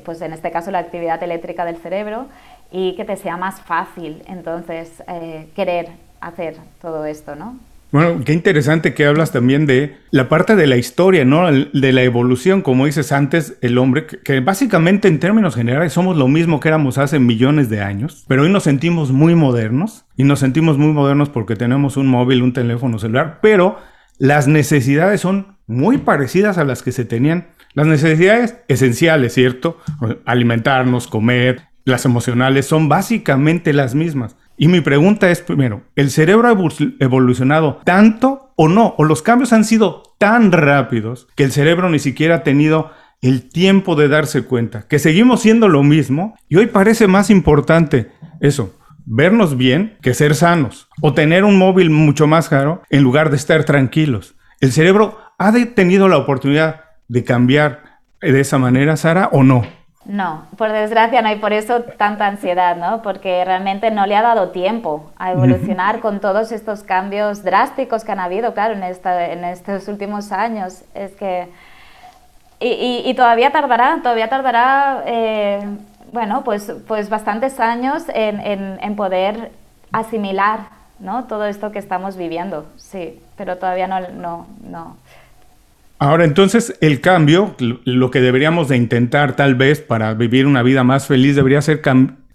[0.05, 2.27] pues en este caso la actividad eléctrica del cerebro,
[2.71, 5.89] y que te sea más fácil entonces eh, querer
[6.21, 7.57] hacer todo esto, ¿no?
[7.93, 11.45] Bueno, qué interesante que hablas también de la parte de la historia, ¿no?
[11.51, 16.27] De la evolución, como dices antes, el hombre, que básicamente en términos generales somos lo
[16.27, 20.39] mismo que éramos hace millones de años, pero hoy nos sentimos muy modernos y nos
[20.39, 23.77] sentimos muy modernos porque tenemos un móvil, un teléfono celular, pero
[24.17, 27.49] las necesidades son muy parecidas a las que se tenían.
[27.75, 29.77] Las necesidades esenciales, ¿cierto?
[30.25, 34.35] Alimentarnos, comer, las emocionales son básicamente las mismas.
[34.63, 38.95] Y mi pregunta es primero, ¿el cerebro ha evolucionado tanto o no?
[38.97, 42.89] ¿O los cambios han sido tan rápidos que el cerebro ni siquiera ha tenido
[43.21, 44.87] el tiempo de darse cuenta?
[44.87, 48.73] Que seguimos siendo lo mismo y hoy parece más importante eso,
[49.05, 53.35] vernos bien que ser sanos o tener un móvil mucho más caro en lugar de
[53.35, 54.35] estar tranquilos.
[54.61, 59.67] ¿El cerebro ha tenido la oportunidad de cambiar de esa manera, Sara, o no?
[60.05, 63.01] No, por desgracia no, hay por eso tanta ansiedad, ¿no?
[63.01, 68.11] Porque realmente no le ha dado tiempo a evolucionar con todos estos cambios drásticos que
[68.11, 70.83] han habido, claro, en, esta, en estos últimos años.
[70.93, 71.47] Es que.
[72.59, 75.59] Y, todavía tardará, todavía tardará, eh,
[76.13, 79.51] bueno, pues, pues bastantes años en, en, en poder
[79.91, 80.67] asimilar,
[80.99, 81.25] ¿no?
[81.25, 84.95] Todo esto que estamos viviendo, sí, pero todavía no, no, no
[86.03, 90.83] Ahora, entonces, el cambio, lo que deberíamos de intentar tal vez para vivir una vida
[90.83, 91.81] más feliz, debería ser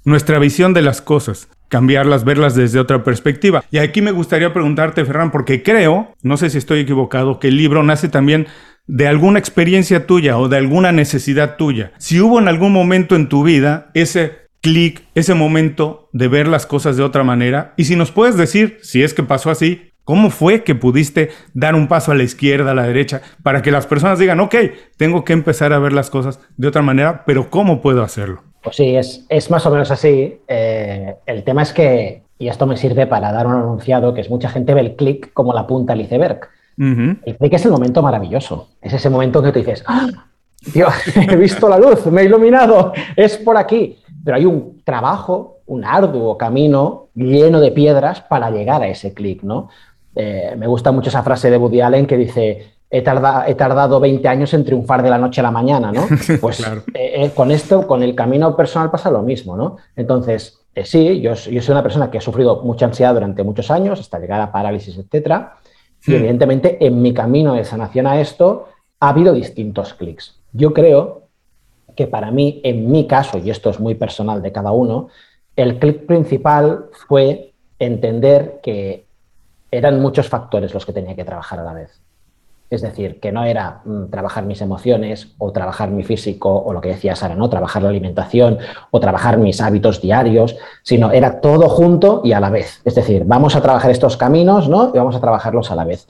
[0.04, 3.62] nuestra visión de las cosas, cambiarlas, verlas desde otra perspectiva.
[3.70, 7.58] Y aquí me gustaría preguntarte, Ferran, porque creo, no sé si estoy equivocado, que el
[7.58, 8.46] libro nace también
[8.86, 11.92] de alguna experiencia tuya o de alguna necesidad tuya.
[11.98, 16.64] Si hubo en algún momento en tu vida ese clic, ese momento de ver las
[16.64, 20.30] cosas de otra manera, y si nos puedes decir, si es que pasó así, ¿Cómo
[20.30, 23.86] fue que pudiste dar un paso a la izquierda, a la derecha, para que las
[23.86, 24.54] personas digan, ok,
[24.96, 28.42] tengo que empezar a ver las cosas de otra manera, pero ¿cómo puedo hacerlo?
[28.62, 30.40] Pues sí, es, es más o menos así.
[30.48, 34.30] Eh, el tema es que, y esto me sirve para dar un anunciado, que es
[34.30, 36.40] mucha gente ve el clic como la punta del iceberg.
[36.78, 38.70] El clic es el momento maravilloso.
[38.80, 40.08] Es ese momento que te dices, ¡Ah!
[40.72, 43.98] Dios, he visto la luz, me he iluminado, es por aquí.
[44.24, 49.42] Pero hay un trabajo, un arduo camino lleno de piedras para llegar a ese clic,
[49.42, 49.68] ¿no?
[50.20, 54.26] Eh, me gusta mucho esa frase de Woody Allen que dice, he, he, tardado 20
[54.26, 56.08] años en triunfar de la noche a la mañana, ¿no?
[56.40, 59.76] Pues eh, eh, con esto, con el camino personal pasa lo mismo, ¿no?
[59.94, 64.00] Entonces, sí, yo, yo, soy una persona que ha sufrido mucha ansiedad durante muchos años,
[64.00, 65.58] hasta llegar a parálisis, etcétera,
[66.04, 70.40] y evidentemente en mi camino de sanación a esto ha habido distintos clics.
[70.52, 71.28] Yo creo
[71.94, 75.10] que para mí, en mi caso, y esto es muy personal de cada uno,
[75.54, 79.07] el clic principal fue entender que
[79.70, 82.00] eran muchos factores los que tenía que trabajar a la vez.
[82.70, 86.82] Es decir, que no era mm, trabajar mis emociones o trabajar mi físico o lo
[86.82, 87.48] que decía Sara, ¿no?
[87.48, 88.58] Trabajar la alimentación
[88.90, 92.82] o trabajar mis hábitos diarios, sino era todo junto y a la vez.
[92.84, 94.90] Es decir, vamos a trabajar estos caminos, ¿no?
[94.92, 96.06] Y vamos a trabajarlos a la vez.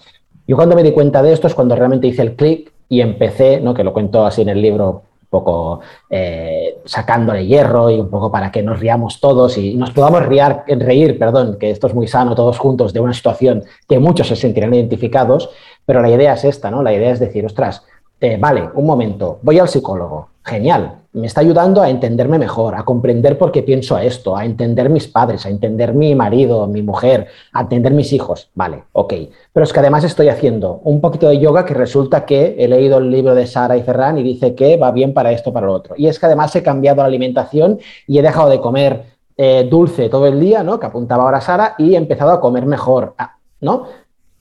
[0.48, 3.60] Yo cuando me di cuenta de esto es cuando realmente hice el clic y empecé,
[3.60, 3.72] ¿no?
[3.72, 8.50] Que lo cuento así en el libro poco eh, sacándole hierro y un poco para
[8.50, 12.34] que nos riamos todos y nos podamos riar, reír, perdón, que esto es muy sano
[12.34, 15.50] todos juntos de una situación que muchos se sentirán identificados,
[15.84, 16.82] pero la idea es esta, ¿no?
[16.82, 17.84] La idea es decir, ostras,
[18.20, 22.84] eh, vale, un momento, voy al psicólogo, genial, me está ayudando a entenderme mejor, a
[22.84, 27.26] comprender por qué pienso esto, a entender mis padres, a entender mi marido, mi mujer,
[27.52, 28.50] a entender mis hijos.
[28.54, 29.14] Vale, ok.
[29.52, 32.98] Pero es que además estoy haciendo un poquito de yoga que resulta que he leído
[32.98, 35.74] el libro de Sara y Ferran y dice que va bien para esto, para lo
[35.74, 35.94] otro.
[35.96, 40.08] Y es que además he cambiado la alimentación y he dejado de comer eh, dulce
[40.08, 40.80] todo el día, ¿no?
[40.80, 43.84] Que apuntaba ahora Sara, y he empezado a comer mejor, ah, ¿no?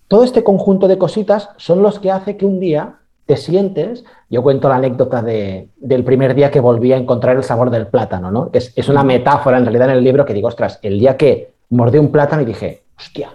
[0.08, 2.96] Todo este conjunto de cositas son los que hace que un día
[3.28, 7.44] te sientes, yo cuento la anécdota de, del primer día que volví a encontrar el
[7.44, 8.50] sabor del plátano, ¿no?
[8.54, 11.52] Es, es una metáfora en realidad en el libro que digo, ostras, el día que
[11.70, 13.30] mordí un plátano y dije, hostia,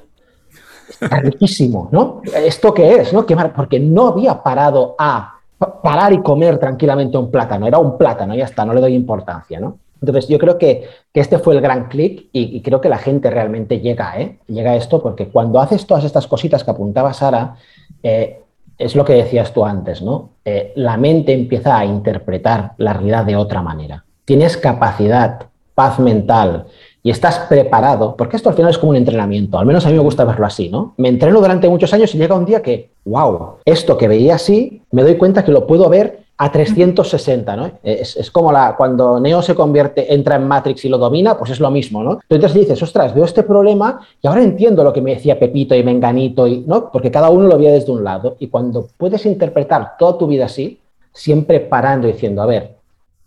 [0.88, 2.22] está riquísimo, ¿no?
[2.34, 3.12] ¿Esto qué es?
[3.12, 3.26] ¿no?
[3.54, 5.38] Porque no había parado a
[5.82, 9.60] parar y comer tranquilamente un plátano, era un plátano, ya está, no le doy importancia,
[9.60, 9.78] ¿no?
[10.00, 13.30] Entonces yo creo que, que este fue el gran clic y, creo que la gente
[13.30, 14.38] realmente llega, ¿eh?
[14.48, 17.54] llega a esto porque cuando haces todas estas cositas que apuntaba Sara,
[18.02, 18.41] eh,
[18.78, 20.30] es lo que decías tú antes, ¿no?
[20.44, 24.04] Eh, la mente empieza a interpretar la realidad de otra manera.
[24.24, 26.66] Tienes capacidad, paz mental
[27.02, 29.94] y estás preparado, porque esto al final es como un entrenamiento, al menos a mí
[29.94, 30.94] me gusta verlo así, ¿no?
[30.96, 34.82] Me entreno durante muchos años y llega un día que, wow, esto que veía así,
[34.92, 37.70] me doy cuenta que lo puedo ver a 360, ¿no?
[37.84, 41.60] Es, como la, cuando Neo se convierte, entra en Matrix y lo domina, pues es
[41.60, 42.18] lo mismo, ¿no?
[42.28, 45.84] Entonces dices, ostras, veo este problema y ahora entiendo lo que me decía Pepito y
[45.84, 46.90] Menganito, y, ¿no?
[46.90, 48.34] Porque cada uno lo veía desde un lado.
[48.40, 50.80] Y cuando puedes interpretar toda tu vida así,
[51.12, 52.74] siempre parando y diciendo, a ver,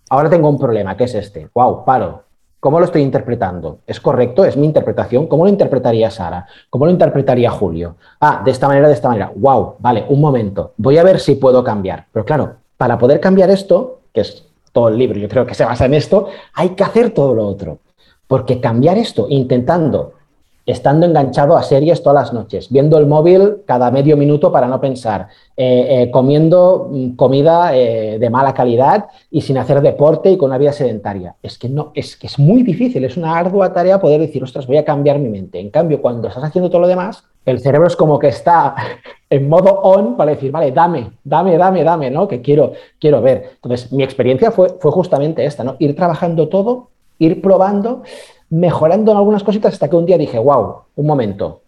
[0.10, 1.48] ahora tengo un problema, ¿qué es este?
[1.54, 2.24] Wow, paro.
[2.60, 3.80] ¿Cómo lo estoy interpretando?
[3.88, 4.44] ¿Es correcto?
[4.44, 5.28] ¿Es mi interpretación?
[5.28, 6.48] ¿Cómo lo interpretaría Sara?
[6.70, 7.96] ¿Cómo lo interpretaría Julio?
[8.20, 9.32] Ah, de esta manera, de esta manera.
[9.34, 10.74] Wow, vale, un momento.
[10.76, 12.08] Voy a ver si puedo cambiar.
[12.12, 15.64] Pero claro, para poder cambiar esto, que es todo el libro, yo creo que se
[15.64, 17.80] basa en esto, hay que hacer todo lo otro.
[18.28, 20.14] Porque cambiar esto intentando,
[20.66, 24.82] estando enganchado a series todas las noches, viendo el móvil cada medio minuto para no
[24.82, 30.38] pensar, eh, eh, comiendo mm, comida eh, de mala calidad y sin hacer deporte y
[30.38, 31.36] con una vida sedentaria.
[31.42, 34.68] Es que no, es que es muy difícil, es una ardua tarea poder decir, ostras,
[34.68, 35.60] voy a cambiar mi mente.
[35.60, 38.76] En cambio, cuando estás haciendo todo lo demás, el cerebro es como que está
[39.30, 42.28] en modo on para decir, vale, dame, dame, dame, dame, ¿no?
[42.28, 43.52] Que quiero, quiero ver.
[43.56, 45.76] Entonces, mi experiencia fue, fue justamente esta, ¿no?
[45.80, 48.04] Ir trabajando todo, ir probando,
[48.50, 51.62] mejorando en algunas cositas hasta que un día dije, wow, un momento,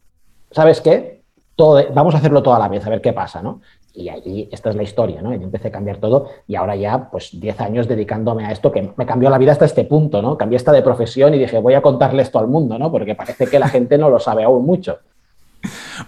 [0.52, 1.22] ¿sabes qué?
[1.56, 3.62] Todo, vamos a hacerlo toda la vez, a ver qué pasa, ¿no?
[3.94, 5.34] Y ahí, esta es la historia, ¿no?
[5.34, 8.94] Y empecé a cambiar todo y ahora ya, pues, 10 años dedicándome a esto que
[8.96, 10.38] me cambió la vida hasta este punto, ¿no?
[10.38, 12.92] Cambié esta de profesión y dije, voy a contarle esto al mundo, ¿no?
[12.92, 15.00] Porque parece que la gente no lo sabe aún mucho.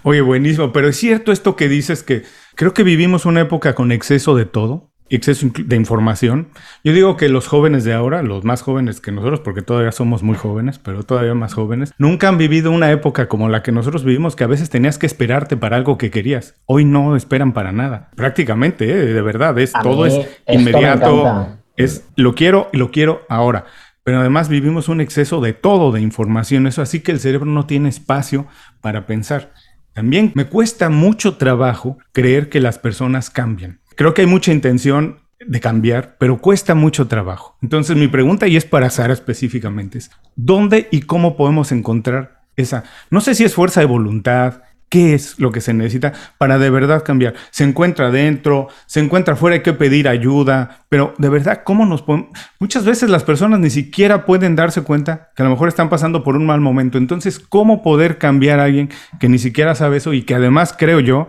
[0.02, 2.22] Oye, buenísimo, pero es cierto esto que dices que
[2.54, 6.48] creo que vivimos una época con exceso de todo, exceso de información.
[6.84, 10.22] Yo digo que los jóvenes de ahora, los más jóvenes que nosotros, porque todavía somos
[10.22, 14.04] muy jóvenes, pero todavía más jóvenes, nunca han vivido una época como la que nosotros
[14.04, 16.54] vivimos, que a veces tenías que esperarte para algo que querías.
[16.66, 18.10] Hoy no esperan para nada.
[18.16, 19.06] Prácticamente, ¿eh?
[19.06, 20.14] de verdad, es todo es
[20.46, 21.56] inmediato.
[21.76, 23.64] Es lo quiero y lo quiero ahora
[24.10, 27.66] pero además vivimos un exceso de todo de información, eso así que el cerebro no
[27.66, 28.48] tiene espacio
[28.80, 29.52] para pensar.
[29.92, 33.78] También me cuesta mucho trabajo creer que las personas cambian.
[33.94, 37.56] creo que hay mucha intención de cambiar, pero cuesta mucho trabajo.
[37.62, 42.82] Entonces mi pregunta, y es para Sara específicamente, es ¿dónde y cómo podemos encontrar esa,
[43.10, 46.68] no sé si es fuerza de voluntad, qué es lo que se necesita para de
[46.68, 47.34] verdad cambiar?
[47.50, 52.02] Se encuentra dentro, se encuentra afuera, hay que pedir ayuda, pero de verdad, ¿cómo nos
[52.02, 52.28] podemos?
[52.58, 56.22] Muchas veces las personas ni siquiera pueden darse cuenta que a lo mejor están pasando
[56.22, 56.98] por un mal momento.
[56.98, 61.00] Entonces, ¿cómo poder cambiar a alguien que ni siquiera sabe eso y que además creo
[61.00, 61.28] yo,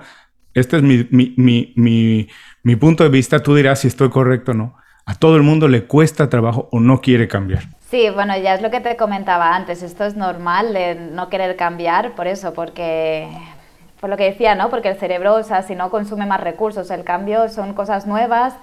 [0.54, 2.28] este es mi, mi, mi
[2.63, 5.67] mi punto de vista, tú dirás si estoy correcto o no, a todo el mundo
[5.67, 7.69] le cuesta trabajo o no quiere cambiar.
[7.91, 11.58] Sí, bueno, ya es lo que te comentaba antes, esto es normal de no querer
[11.58, 13.27] cambiar por eso, porque
[13.99, 14.69] por lo que decía, ¿no?
[14.69, 18.54] Porque el cerebro, o sea, si no consume más recursos, el cambio son cosas nuevas,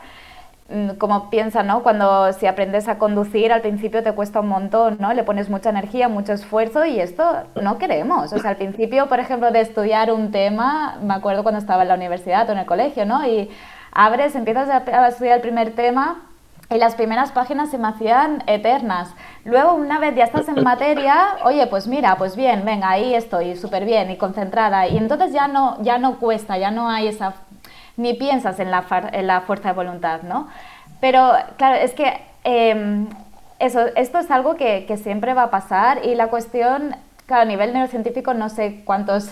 [0.71, 1.83] mm, como piensa, ¿no?
[1.83, 5.13] Cuando si aprendes a conducir, al principio te cuesta un montón, ¿no?
[5.13, 7.23] Le pones mucha energía, mucho esfuerzo y esto
[7.61, 8.33] no queremos.
[8.33, 11.89] O sea, al principio, por ejemplo, de estudiar un tema, me acuerdo cuando estaba en
[11.89, 13.27] la universidad o en el colegio, ¿no?
[13.27, 13.51] Y
[13.93, 16.28] abres, empiezas a, estudiar el primer tema
[16.71, 19.15] y las primeras páginas se me hacían eternas.
[19.45, 23.57] Luego, una vez ya estás en materia, oye, pues mira, pues bien, venga, ahí estoy,
[23.57, 24.87] súper bien y concentrada.
[24.87, 27.35] Y entonces ya no, ya no cuesta, ya no hay esa...
[27.97, 30.49] ni piensas en la, en la fuerza de voluntad, ¿no?
[31.01, 33.09] Pero, claro, es que em,
[33.59, 37.47] eso, esto es algo que, que, siempre va a pasar y la cuestión, claro, a
[37.47, 39.31] nivel neurocientífico no sé cuántos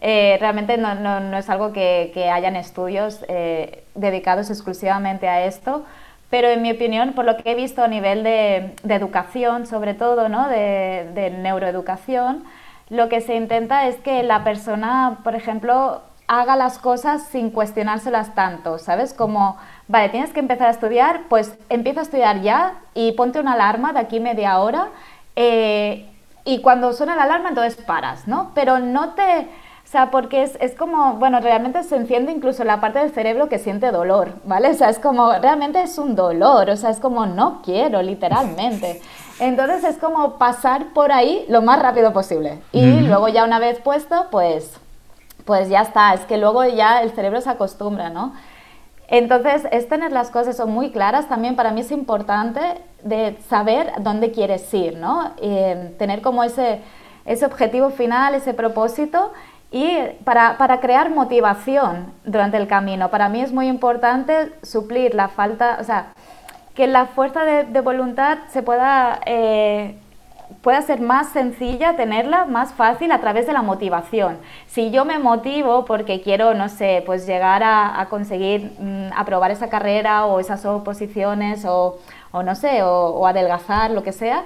[0.00, 5.84] eh, realmente no, no, es algo que, que hayan estudios eh, dedicados exclusivamente a esto,
[6.30, 9.94] pero en mi opinión, por lo que he visto a nivel de, de educación, sobre
[9.94, 10.48] todo, ¿no?
[10.48, 12.44] de, neuroeducación,
[12.88, 18.34] lo que se intenta es que la persona, por ejemplo, haga las cosas sin cuestionárselas
[18.36, 19.12] tanto, ¿sabes?
[19.12, 19.56] Como,
[19.88, 23.92] vale, tienes que empezar a estudiar, pues empieza a estudiar ya y ponte una alarma
[23.92, 24.88] de aquí media hora.
[25.34, 26.08] Eh,
[26.44, 28.52] y cuando suena la alarma, entonces paras, ¿no?
[28.54, 29.48] Pero no te
[29.90, 33.48] o sea, porque es, es, como, bueno, realmente se enciende incluso la parte del cerebro
[33.48, 34.70] que siente dolor, ¿vale?
[34.70, 39.02] O sea, es como, realmente es un dolor, o sea, es como, no quiero, literalmente.
[39.40, 42.60] Entonces es como pasar por ahí lo más rápido posible.
[42.70, 44.74] Y luego ya una vez puesto, pues,
[45.44, 48.32] pues ya está, es que luego ya el cerebro se acostumbra, ¿no?
[49.08, 51.28] Entonces, es tener las cosas son muy claras.
[51.28, 52.60] También para mí es importante
[53.02, 55.32] de saber dónde quieres ir, ¿no?
[55.42, 56.80] Eh, tener como ese,
[57.24, 59.32] ese objetivo final, ese propósito
[59.70, 63.08] y para, para, crear motivación durante el camino.
[63.08, 66.12] Para mí es muy importante suplir la falta, o sea,
[66.74, 69.94] que la fuerza de, de voluntad se pueda, eh,
[70.60, 74.38] pueda ser más sencilla, tenerla más fácil a través de la motivación.
[74.66, 79.52] Si yo me motivo porque quiero, no sé, pues llegar a, a conseguir mm, aprobar
[79.52, 81.98] esa carrera o esas oposiciones o,
[82.32, 84.44] o no sé, o, o adelgazar, lo que sea,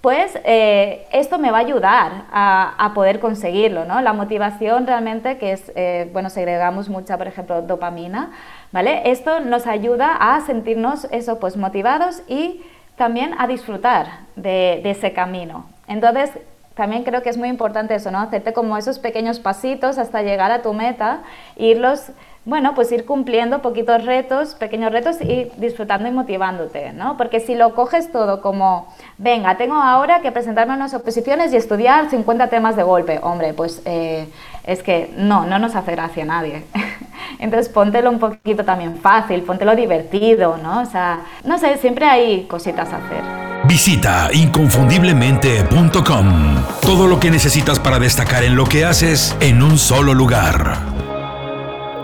[0.00, 4.00] pues eh, esto me va a ayudar a, poder conseguirlo, ¿no?
[4.00, 8.30] La motivación realmente, que es, eh, bueno, segregamos mucha, por ejemplo, dopamina,
[8.70, 9.10] ¿vale?
[9.10, 12.62] Esto nos ayuda a sentirnos eso, pues motivados y
[12.96, 14.06] también a disfrutar
[14.36, 15.66] de, de ese camino.
[15.88, 16.30] Entonces,
[16.74, 18.20] también creo que es muy importante eso, ¿no?
[18.20, 21.22] Hacerte como esos pequeños pasitos hasta llegar a tu meta,
[21.56, 22.12] irlos
[22.48, 27.18] bueno, pues ir cumpliendo poquitos retos, pequeños retos y disfrutando y motivándote, ¿no?
[27.18, 32.08] Porque si lo coges todo como, venga, tengo ahora que presentarme unas oposiciones y estudiar
[32.08, 34.28] 50 temas de golpe, hombre, pues eh,
[34.64, 36.64] es que no, no nos hace gracia a nadie.
[37.38, 40.80] Entonces póntelo un poquito también fácil, póntelo divertido, ¿no?
[40.80, 43.20] O sea, no sé, siempre hay cositas a hacer.
[43.64, 46.64] Visita inconfundiblemente.com.
[46.80, 50.97] Todo lo que necesitas para destacar en lo que haces en un solo lugar.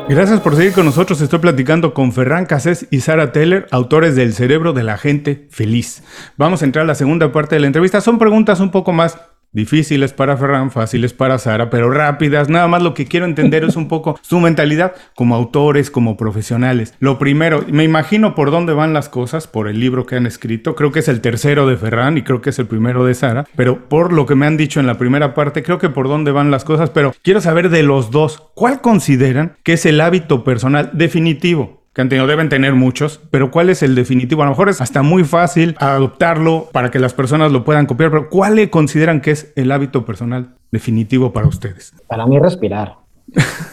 [0.07, 1.23] Gracias por seguir con nosotros.
[1.23, 6.03] Estoy platicando con Ferran Casés y Sara Teller, autores del Cerebro de la Gente Feliz.
[6.37, 8.03] Vamos a entrar a la segunda parte de la entrevista.
[8.03, 9.19] Son preguntas un poco más
[9.55, 12.49] Difíciles para Ferran, fáciles para Sara, pero rápidas.
[12.49, 16.93] Nada más lo que quiero entender es un poco su mentalidad como autores, como profesionales.
[16.99, 20.75] Lo primero, me imagino por dónde van las cosas, por el libro que han escrito.
[20.75, 23.47] Creo que es el tercero de Ferran y creo que es el primero de Sara.
[23.55, 26.33] Pero por lo que me han dicho en la primera parte, creo que por dónde
[26.33, 26.91] van las cosas.
[26.91, 31.84] Pero quiero saber de los dos, ¿cuál consideran que es el hábito personal definitivo?
[31.95, 34.43] Que han tenido, deben tener muchos, pero ¿cuál es el definitivo?
[34.43, 38.11] A lo mejor es hasta muy fácil adoptarlo para que las personas lo puedan copiar,
[38.11, 41.95] pero ¿cuál le consideran que es el hábito personal definitivo para ustedes?
[42.09, 42.97] Para mí respirar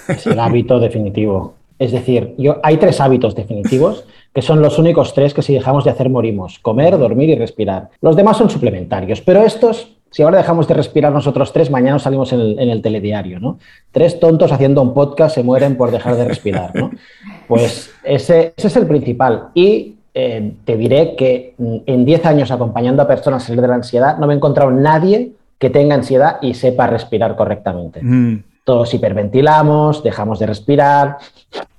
[0.07, 1.55] es el hábito definitivo.
[1.79, 5.83] Es decir, yo, hay tres hábitos definitivos que son los únicos tres que si dejamos
[5.83, 6.59] de hacer morimos.
[6.59, 7.89] Comer, dormir y respirar.
[8.01, 12.33] Los demás son suplementarios, pero estos si ahora dejamos de respirar nosotros tres, mañana salimos
[12.33, 13.59] en el, telediario, ¿no?
[13.91, 16.91] Tres tontos haciendo un podcast se mueren por dejar de respirar, ¿no?
[17.47, 19.49] Pues ese, es el principal.
[19.53, 23.69] Y eh, te diré que mm, en 10 años acompañando a personas a salir de
[23.69, 28.01] la ansiedad, no me he encontrado nadie que tenga ansiedad y sepa respirar correctamente.
[28.03, 28.43] Mm.
[28.65, 31.17] Todos hiperventilamos, dejamos de respirar.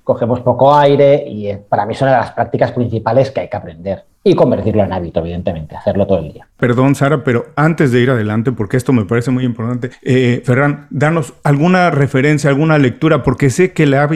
[0.03, 4.12] cogemos poco aire y eh, para mí son las prácticas principales que hay que aprender
[4.23, 6.47] y convertirlo en hábito, evidentemente, hacerlo todo el día.
[6.57, 10.87] Perdón, Sara, pero antes de ir adelante, porque esto me parece muy importante, eh, Ferran,
[10.89, 14.09] danos alguna referencia, alguna lectura, porque sé que la,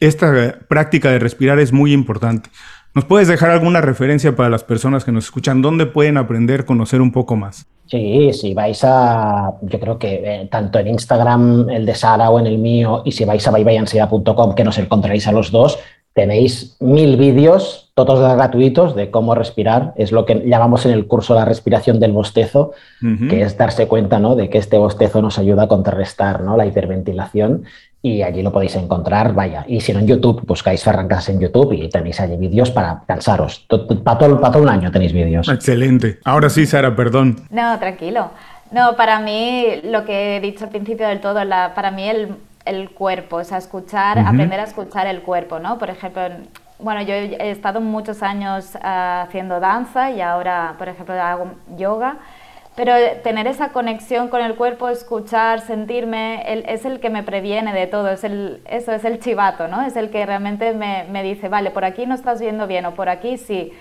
[0.00, 2.50] esta práctica de respirar es muy importante.
[2.94, 5.62] ¿Nos puedes dejar alguna referencia para las personas que nos escuchan?
[5.62, 7.66] ¿Dónde pueden aprender, conocer un poco más?
[7.86, 12.38] Sí, si vais a, yo creo que eh, tanto en Instagram, el de Sara o
[12.38, 15.78] en el mío, y si vais a byebayansiedad.com, que nos encontraréis a los dos,
[16.14, 19.92] tenéis mil vídeos, todos gratuitos, de cómo respirar.
[19.96, 22.72] Es lo que llamamos en el curso la respiración del bostezo,
[23.28, 24.36] que es darse cuenta ¿no?
[24.36, 26.56] de que este bostezo nos ayuda a contrarrestar ¿no?
[26.56, 27.64] la hiperventilación
[28.02, 29.64] y allí lo podéis encontrar, vaya.
[29.68, 33.64] Y si no en YouTube, buscáis Ferran en YouTube y tenéis allí vídeos para cansaros.
[34.02, 35.48] Para todo, para todo un año tenéis vídeos.
[35.48, 36.18] Excelente.
[36.24, 37.36] Ahora sí, Sara, perdón.
[37.50, 38.30] No, tranquilo.
[38.72, 42.28] No, para mí, lo que he dicho al principio del todo, la, para mí el,
[42.64, 45.78] el cuerpo, o sea, escuchar, aprender a escuchar el cuerpo, ¿no?
[45.78, 46.22] Por ejemplo,
[46.78, 52.16] bueno, yo he estado muchos años ah, haciendo danza y ahora, por ejemplo, hago yoga.
[52.74, 56.42] Pero tener esa conexión con el cuerpo, escuchar, sentirme,
[56.72, 59.82] es el que me previene de todo, es el, eso es el chivato, ¿no?
[59.82, 62.94] Es el que realmente me, me dice, vale, por aquí no estás viendo bien o
[62.94, 63.72] por aquí sí.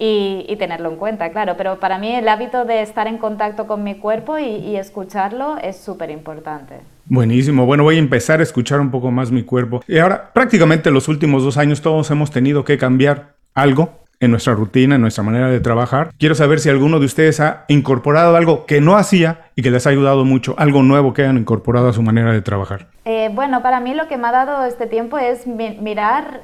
[0.00, 1.56] Y, y, tenerlo en cuenta, claro.
[1.58, 5.58] Pero para mí el hábito de estar en contacto con mi cuerpo y, y escucharlo
[5.58, 6.80] es súper importante.
[7.10, 7.66] Buenísimo.
[7.66, 9.82] Bueno, voy a empezar a escuchar un poco más mi cuerpo.
[9.88, 14.54] Y ahora, prácticamente los últimos dos años todos hemos tenido que cambiar algo en nuestra
[14.54, 16.12] rutina, en nuestra manera de trabajar.
[16.18, 19.88] Quiero saber si alguno de ustedes ha incorporado algo que no hacía y que les
[19.88, 22.86] ha ayudado mucho, algo nuevo que hayan incorporado a su manera de trabajar.
[23.04, 26.42] Eh, bueno, para mí lo que me ha dado este tiempo es mirar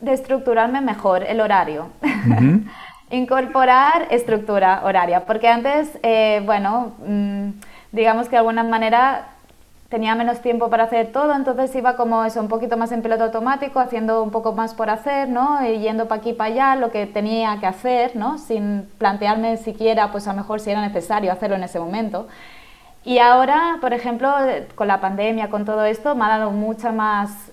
[0.00, 1.88] de estructurarme mejor el horario.
[3.10, 7.48] Incorporar estructura horaria, porque antes, eh, bueno, mm,
[7.92, 9.33] digamos que de alguna manera
[9.88, 13.24] tenía menos tiempo para hacer todo, entonces iba como eso, un poquito más en piloto
[13.24, 15.64] automático, haciendo un poco más por hacer, ¿no?
[15.66, 18.38] Y yendo para aquí, para allá, lo que tenía que hacer, ¿no?
[18.38, 22.26] Sin plantearme siquiera, pues a lo mejor si era necesario hacerlo en ese momento.
[23.04, 24.32] Y ahora, por ejemplo,
[24.74, 27.52] con la pandemia, con todo esto, me ha dado mucha más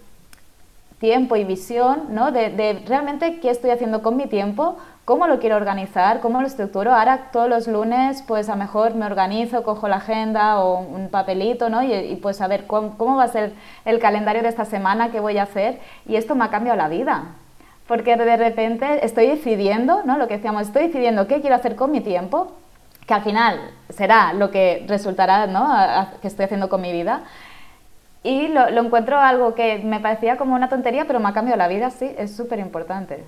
[0.99, 2.31] tiempo y visión, ¿no?
[2.31, 4.77] De, de realmente qué estoy haciendo con mi tiempo,
[5.11, 6.93] cómo lo quiero organizar, cómo lo estructuro.
[6.93, 11.09] Ahora todos los lunes pues a lo mejor me organizo, cojo la agenda o un
[11.09, 11.83] papelito ¿no?
[11.83, 13.51] y, pues a ver cómo, cómo, va a ser
[13.83, 16.87] el calendario de esta semana, qué voy a hacer y esto me ha cambiado la
[16.87, 17.25] vida.
[17.89, 20.17] Porque de repente estoy decidiendo, ¿no?
[20.17, 22.53] lo que decíamos, estoy decidiendo qué quiero hacer con mi tiempo,
[23.05, 23.59] que al final
[23.89, 25.67] será lo que resultará ¿no?
[26.21, 27.23] que estoy haciendo con mi vida.
[28.23, 31.57] Y lo, lo encuentro algo que me parecía como una tontería, pero me ha cambiado
[31.57, 33.25] la vida, sí, es súper importante.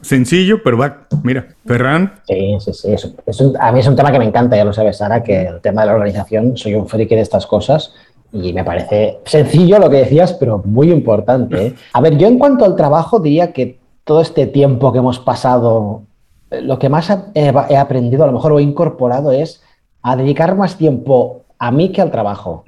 [0.00, 2.14] Sencillo, pero va, mira, Ferran.
[2.26, 3.14] Sí, sí, sí.
[3.26, 5.60] Es, a mí es un tema que me encanta, ya lo sabes, Sara, que el
[5.60, 7.94] tema de la organización, soy un friki de estas cosas
[8.32, 11.66] y me parece sencillo lo que decías, pero muy importante.
[11.66, 11.74] ¿eh?
[11.92, 16.02] A ver, yo en cuanto al trabajo diría que todo este tiempo que hemos pasado,
[16.50, 19.62] eh, lo que más he, aprendido, a lo mejor lo he incorporado, es
[20.02, 22.64] a dedicar más tiempo a mí que al trabajo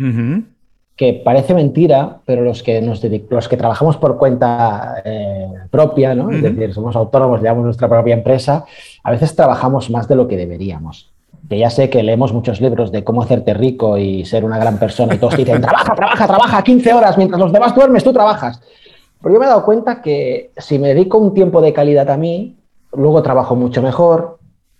[0.96, 6.30] que parece mentira, pero los que, nos los que trabajamos por cuenta eh, propia, ¿no?
[6.30, 8.64] es decir, somos autónomos, llevamos nuestra propia empresa,
[9.02, 11.10] a veces trabajamos más de lo que deberíamos.
[11.48, 14.78] Que ya sé que leemos muchos libros de cómo hacerte rico y ser una gran
[14.78, 18.60] persona y todos dicen, trabaja, trabaja, trabaja 15 horas, mientras los demás duermes, tú trabajas.
[19.20, 22.16] Pero yo me he dado cuenta que si me dedico un tiempo de calidad a
[22.16, 22.56] mí,
[22.92, 24.38] luego trabajo mucho mejor,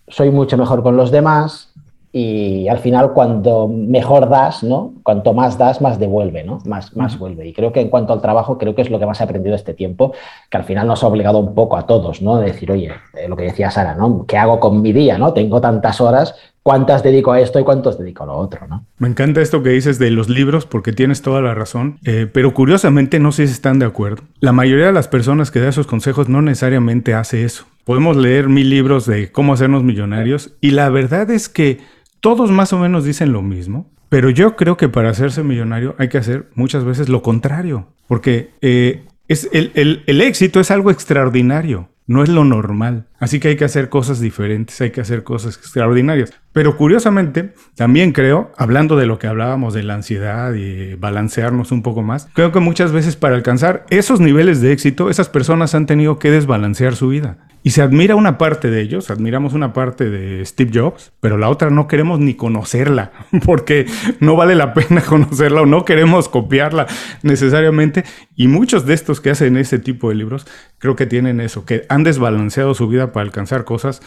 [0.09, 1.72] soy mucho mejor con los demás
[2.15, 4.93] y al final cuando mejor das, ¿no?
[5.03, 6.59] Cuanto más das, más devuelve, ¿no?
[6.67, 7.49] Más, más vuelve.
[7.49, 9.57] Y creo que en cuanto al trabajo, creo que es lo que más he aprendido
[9.57, 10.13] este tiempo,
[10.51, 12.37] que al final nos ha obligado un poco a todos, ¿no?
[12.37, 14.27] De decir, oye, eh, lo que decía Sara, ¿no?
[14.29, 15.33] ¿Qué hago con mi día, ¿no?
[15.33, 18.85] Tengo tantas horas, ¿cuántas dedico a esto y cuántos dedico a lo otro, ¿no?
[18.99, 22.53] Me encanta esto que dices de los libros, porque tienes toda la razón, eh, pero
[22.53, 24.25] curiosamente no sé si están de acuerdo.
[24.39, 27.65] La mayoría de las personas que da esos consejos no necesariamente hace eso.
[27.85, 31.81] Podemos leer mil libros de cómo hacernos millonarios y la verdad es que
[32.23, 36.09] todos más o menos dicen lo mismo, pero yo creo que para hacerse millonario hay
[36.09, 41.89] que hacer muchas veces lo contrario, porque eh, el éxito es algo extraordinario.
[42.07, 43.07] No es lo normal.
[43.19, 46.33] Así que hay que hacer cosas diferentes, hay que hacer cosas extraordinarias.
[46.53, 51.83] Pero curiosamente, también creo, hablando de lo que hablábamos de la ansiedad y balancearnos un
[51.83, 55.87] poco más, creo que muchas veces para alcanzar esos niveles de éxito, esas personas han
[55.87, 57.39] tenido que desbalancear su vida.
[57.65, 61.49] Y se admira una parte de ellos, admiramos una parte de Steve Jobs, pero la
[61.49, 63.13] otra no queremos ni conocerla,
[63.45, 63.87] porque
[64.21, 66.87] no vale la pena conocerla o no queremos copiarla
[67.23, 68.05] necesariamente.
[68.35, 70.47] Y muchos de estos que hacen ese tipo de libros,
[70.79, 74.03] creo que tienen eso, que han desbalanceado su vida para alcanzar cosas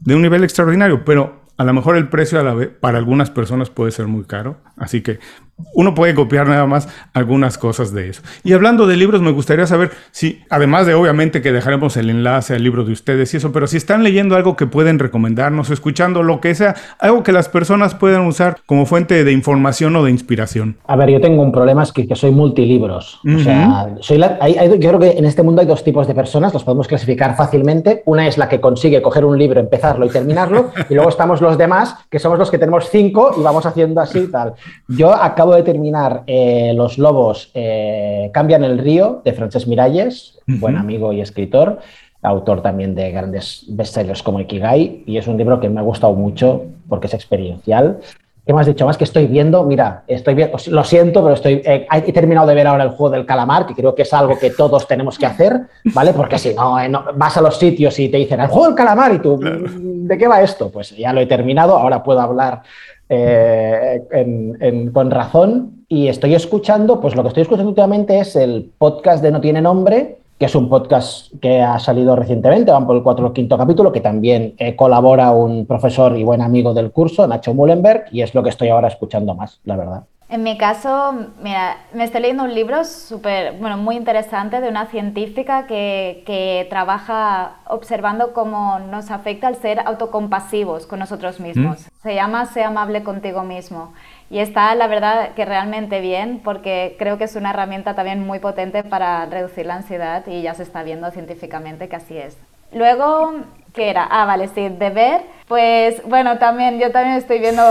[0.00, 2.40] de un nivel extraordinario, pero a lo mejor el precio
[2.80, 4.58] para algunas personas puede ser muy caro.
[4.78, 5.18] Así que
[5.74, 8.22] uno puede copiar nada más algunas cosas de eso.
[8.44, 12.54] Y hablando de libros, me gustaría saber si, además de obviamente que dejaremos el enlace
[12.54, 16.22] al libro de ustedes y eso, pero si están leyendo algo que pueden recomendarnos, escuchando
[16.22, 20.10] lo que sea, algo que las personas puedan usar como fuente de información o de
[20.10, 20.76] inspiración.
[20.86, 23.20] A ver, yo tengo un problema, es que, soy multilibros.
[23.24, 26.64] O sea, soy yo creo que en este mundo hay dos tipos de personas, los
[26.64, 28.02] podemos clasificar fácilmente.
[28.06, 31.56] Una es la que consigue coger un libro, empezarlo y terminarlo, y luego estamos los
[31.58, 34.54] demás, que somos los que tenemos cinco y vamos haciendo así y tal.
[34.88, 40.76] Yo acabo de terminar eh, Los Lobos eh, Cambian el Río de Francesc Miralles, buen
[40.76, 41.78] amigo y escritor,
[42.22, 46.14] autor también de grandes bestsellers como Ikigai, y es un libro que me ha gustado
[46.14, 47.98] mucho porque es experiencial.
[48.48, 48.86] ¿Qué me has dicho?
[48.86, 52.54] Más que estoy viendo, mira, estoy bien, lo siento, pero estoy, eh, he terminado de
[52.54, 55.26] ver ahora el juego del calamar, que creo que es algo que todos tenemos que
[55.26, 56.14] hacer, ¿vale?
[56.14, 56.78] Porque si no,
[57.14, 60.26] vas a los sitios y te dicen, el juego del calamar, y tú, ¿de qué
[60.26, 60.70] va esto?
[60.70, 62.62] Pues ya lo he terminado, ahora puedo hablar
[63.08, 69.22] eh, con razón y estoy escuchando, pues lo que estoy escuchando últimamente es el podcast
[69.22, 73.02] de No Tiene Nombre, que es un podcast que ha salido recientemente, van por el
[73.02, 77.26] cuatro o quinto capítulo, que también eh, colabora un profesor y buen amigo del curso,
[77.26, 80.04] Nacho Mullenberg, y es lo que estoy ahora escuchando más, la verdad.
[80.30, 84.84] En mi caso, mira, me estoy leyendo un libro súper, bueno, muy interesante de una
[84.86, 91.80] científica que, que, trabaja observando cómo nos afecta el ser autocompasivos con nosotros mismos.
[91.80, 92.02] Mm.
[92.02, 93.94] Se llama Sé amable contigo mismo.
[94.28, 98.38] Y está, la verdad, que realmente bien, porque creo que es una herramienta también muy
[98.38, 102.36] potente para reducir la ansiedad y ya se está viendo científicamente que así es.
[102.72, 103.32] Luego,
[103.74, 104.06] ¿qué era?
[104.10, 105.20] Ah, vale, sí, de ver.
[105.48, 107.62] Pues bueno, también yo también estoy viendo,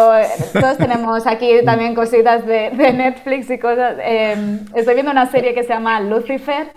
[0.54, 3.98] todos tenemos aquí también cositas de, Netflix y cosas.
[4.02, 6.68] Em, estoy viendo una serie que se llama Lucifer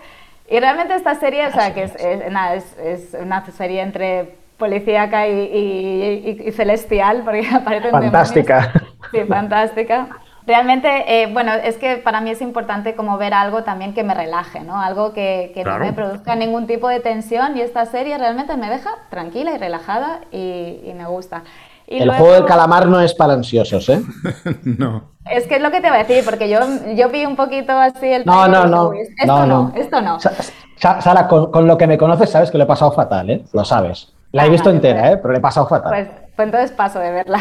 [0.50, 7.22] y realmente esta serie, o sea, que es, es, una serie entre policíaca y, celestial,
[7.24, 8.72] porque aparecen Fantástica.
[9.10, 10.08] Sí, fantástica.
[10.50, 14.14] Realmente, eh, bueno, es que para mí es importante como ver algo también que me
[14.14, 14.80] relaje, ¿no?
[14.80, 18.90] Algo que, no me produzca ningún tipo de tensión y esta serie realmente me deja
[19.10, 21.44] tranquila y relajada y, me gusta.
[21.86, 24.02] el juego del calamar no es para ansiosos, ¿eh?
[24.64, 25.04] no.
[25.30, 26.58] Es que es lo que te voy a decir, porque yo,
[26.96, 28.26] yo vi un poquito así el...
[28.26, 28.92] No, no, no.
[28.92, 30.18] Esto no, esto no.
[30.18, 33.44] Sara, con, lo que me conoces sabes que lo he pasado fatal, ¿eh?
[33.52, 34.12] Lo sabes.
[34.32, 35.16] La he ah, visto entera, ¿eh?
[35.16, 35.92] Pero le he pasado fatal.
[35.92, 36.08] Pues
[36.40, 37.38] pues entonces paso de verla.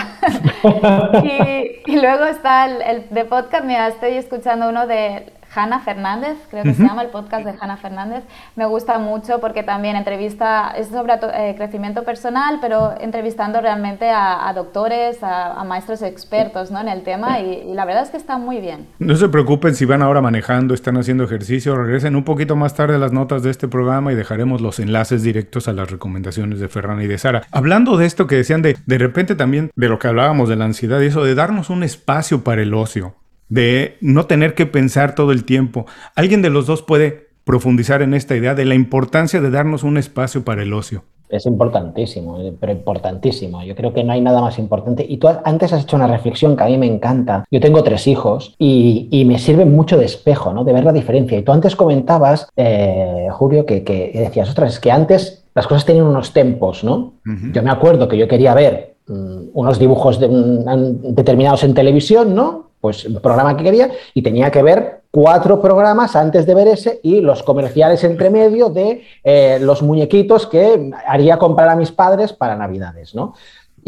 [1.85, 6.63] y, luego está el, el, de podcast, mira, estoy escuchando uno de Hanna Fernández, creo
[6.63, 8.23] que se llama el podcast de Hanna Fernández.
[8.55, 14.51] Me gusta mucho porque también entrevista, es sobre eh, crecimiento personal, pero entrevistando realmente a,
[14.53, 16.79] doctores, a, maestros expertos ¿no?
[16.79, 18.87] en el tema y, la verdad es que está muy bien.
[18.99, 22.95] No se preocupen si van ahora manejando, están haciendo ejercicio, regresen un poquito más tarde
[22.95, 26.67] a las notas de este programa y dejaremos los enlaces directos a las recomendaciones de
[26.67, 27.43] Ferran y de Sara.
[27.51, 30.65] Hablando de esto que decían de, de repente también de lo que hablábamos de la
[30.65, 33.15] ansiedad y eso, de darnos un espacio para el ocio
[33.49, 35.85] de no tener que pensar todo el tiempo.
[36.15, 39.97] ¿Alguien de los dos puede profundizar en esta idea de la importancia de darnos un
[39.97, 41.03] espacio para el ocio?
[41.29, 43.63] Es importantísimo, eh, pero importantísimo.
[43.63, 45.05] Yo creo que no hay nada más importante.
[45.07, 47.45] Y tú antes has hecho una reflexión que a mí me encanta.
[47.51, 50.63] Yo tengo tres hijos y, me sirve mucho de espejo, ¿no?
[50.63, 51.37] De ver la diferencia.
[51.37, 53.81] Y tú antes comentabas, eh, Julio, que,
[54.13, 57.13] decías, otras, es que antes las cosas tenían unos tempos, ¿no?
[57.53, 62.68] Yo me acuerdo que yo quería ver mm, unos dibujos determinados en televisión, ¿no?
[62.81, 66.99] Pues el programa que quería y tenía que ver cuatro programas antes de ver ese
[67.03, 72.33] y los comerciales entre medio de eh, los muñequitos que haría comprar a mis padres
[72.33, 73.33] para Navidades, ¿no?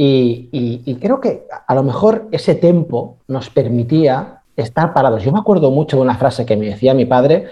[0.04, 5.22] Y, creo que a lo mejor ese tiempo nos permitía estar parados.
[5.22, 7.48] Yo me acuerdo mucho de una frase que me decía mi padre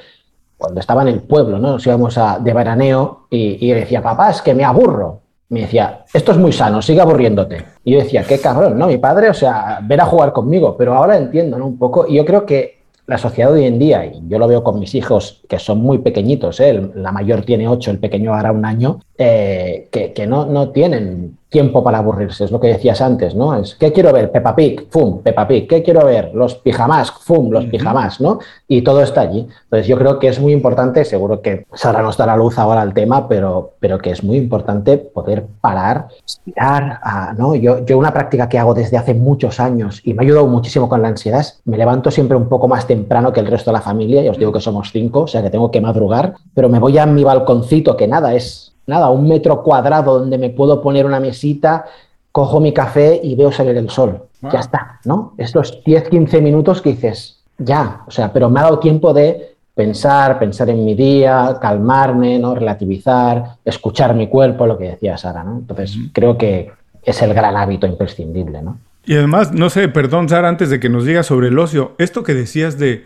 [0.57, 1.73] cuando estaba en el pueblo, ¿no?
[1.73, 6.05] Nos íbamos a, de veraneo y, y decía, papá, es que me aburro me decía,
[6.13, 7.65] esto es muy sano, sigue aburriéndote.
[7.83, 8.87] Y yo decía, qué cabrón, ¿no?
[8.87, 11.65] Mi padre, o sea, ver a jugar conmigo, pero ahora entiendo, ¿no?
[11.65, 14.63] Un poco, y yo creo que la sociedad hoy en día, y yo lo veo
[14.63, 16.79] con mis hijos que son muy pequeñitos, ¿eh?
[16.93, 21.38] la mayor tiene ocho, el pequeño hará un año, eh, que, que no, no tienen
[21.49, 23.55] tiempo para aburrirse, es lo que decías antes, ¿no?
[23.55, 24.31] Es, ¿qué quiero ver?
[24.31, 25.21] Peppa Pig, ¡fum!
[25.21, 26.31] Peppa Pig, ¿qué quiero ver?
[26.33, 27.49] Los pijamas, ¡fum!
[27.49, 28.39] Los pijamas, ¿no?
[28.67, 29.47] Y todo está allí.
[29.63, 32.93] Entonces yo creo que es muy importante, seguro que Sara nos dará luz ahora al
[32.93, 36.07] tema, pero, pero que es muy importante poder parar,
[36.45, 36.99] mirar,
[37.37, 37.55] ¿no?
[37.55, 40.87] Yo, yo una práctica que hago desde hace muchos años y me ha ayudado muchísimo
[40.87, 43.81] con la ansiedad, me levanto siempre un poco más temprano que el resto de la
[43.81, 46.79] familia, y os digo que somos cinco, o sea que tengo que madrugar, pero me
[46.79, 51.05] voy a mi balconcito, que nada, es nada, un metro cuadrado donde me puedo poner
[51.05, 51.85] una mesita,
[52.31, 54.23] cojo mi café y veo salir el sol.
[54.41, 55.33] Ya está, ¿no?
[55.37, 59.55] Estos 10, 15 minutos que dices, ya, o sea, pero me ha dado tiempo de
[59.75, 62.55] pensar, pensar en mi día, calmarme, ¿no?
[62.55, 65.57] Relativizar, escuchar mi cuerpo, lo que decía Sara, ¿no?
[65.57, 66.71] Entonces, creo que
[67.03, 68.77] es el gran hábito imprescindible, ¿no?
[69.05, 72.23] Y además, no sé, perdón, Sara, antes de que nos digas sobre el ocio, esto
[72.23, 73.05] que decías de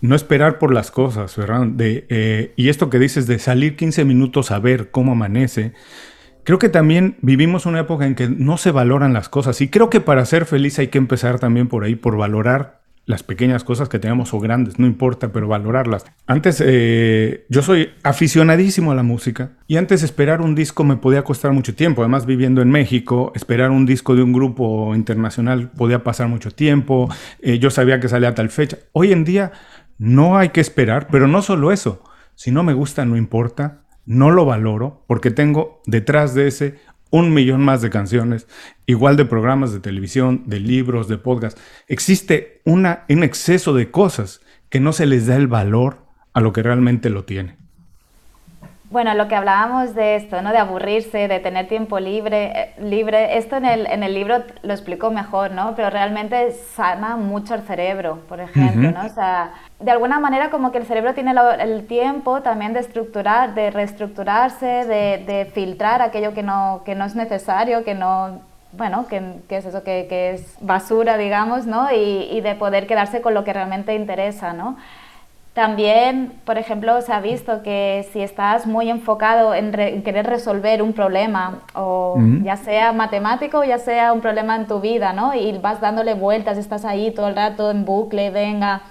[0.00, 4.04] no esperar por las cosas, Ferran, de, eh, y esto que dices de salir 15
[4.04, 5.72] minutos a ver cómo amanece,
[6.44, 9.90] creo que también vivimos una época en que no se valoran las cosas y creo
[9.90, 13.88] que para ser feliz hay que empezar también por ahí, por valorar las pequeñas cosas
[13.88, 16.04] que tenemos o grandes, no importa, pero valorarlas.
[16.26, 21.22] Antes eh, yo soy aficionadísimo a la música y antes esperar un disco me podía
[21.22, 22.02] costar mucho tiempo.
[22.02, 27.08] Además viviendo en México, esperar un disco de un grupo internacional podía pasar mucho tiempo.
[27.40, 28.78] Eh, yo sabía que salía a tal fecha.
[28.92, 29.52] Hoy en día
[29.98, 32.02] no hay que esperar, pero no solo eso.
[32.34, 33.82] Si no me gusta, no importa.
[34.04, 36.78] No lo valoro porque tengo detrás de ese
[37.10, 38.46] un millón más de canciones,
[38.84, 41.58] igual de programas de televisión, de libros, de podcast.
[41.88, 46.52] Existe una, un exceso de cosas que no se les da el valor a lo
[46.52, 47.56] que realmente lo tiene.
[48.88, 50.52] Bueno, lo que hablábamos de esto, ¿no?
[50.52, 53.36] De aburrirse, de tener tiempo libre, eh, libre.
[53.36, 55.74] Esto en el, en el libro lo explico mejor, ¿no?
[55.74, 59.04] Pero realmente sana mucho el cerebro, por ejemplo, ¿no?
[59.04, 63.54] O sea, de alguna manera como que el cerebro tiene el tiempo también de estructurar,
[63.54, 68.40] de reestructurarse, de, de, filtrar aquello que no, que no es necesario, que no,
[68.72, 71.90] bueno, que, que es eso, que, que, es basura, digamos, ¿no?
[71.90, 74.76] Y, y de poder quedarse con lo que realmente interesa, ¿no?
[75.56, 80.92] También, por ejemplo, se ha visto que si estás muy enfocado en, querer resolver un
[80.92, 85.32] problema, o ya sea matemático ya sea un problema en tu vida, ¿no?
[85.32, 88.82] Y vas dándole vueltas, estás ahí todo el rato en bucle, venga,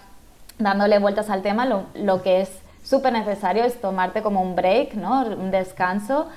[0.58, 4.96] dándole vueltas al tema, lo, lo que es súper necesario es tomarte como un break,
[4.96, 5.22] ¿no?
[5.22, 6.30] Un descanso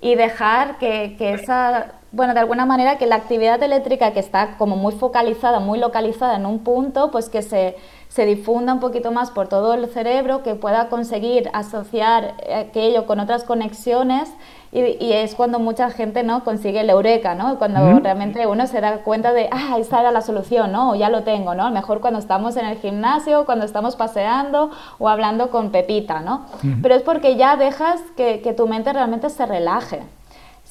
[0.00, 4.56] y dejar que, que esa bueno, de alguna manera que la actividad eléctrica que está
[4.56, 7.76] como muy focalizada, muy localizada en un punto, pues que se,
[8.08, 13.20] se difunda un poquito más por todo el cerebro, que pueda conseguir asociar aquello con
[13.20, 14.30] otras conexiones
[14.70, 17.58] y, es cuando mucha gente no consigue el eureka, ¿no?
[17.58, 20.90] Cuando realmente uno se da cuenta de, ah, esta era la solución, ¿no?
[20.90, 21.64] O ya lo tengo, ¿no?
[21.64, 26.20] A lo mejor cuando estamos en el gimnasio, cuando estamos paseando o hablando con Pepita,
[26.20, 26.46] ¿no?
[26.82, 30.02] Pero es porque ya dejas que, que tu mente realmente se relaje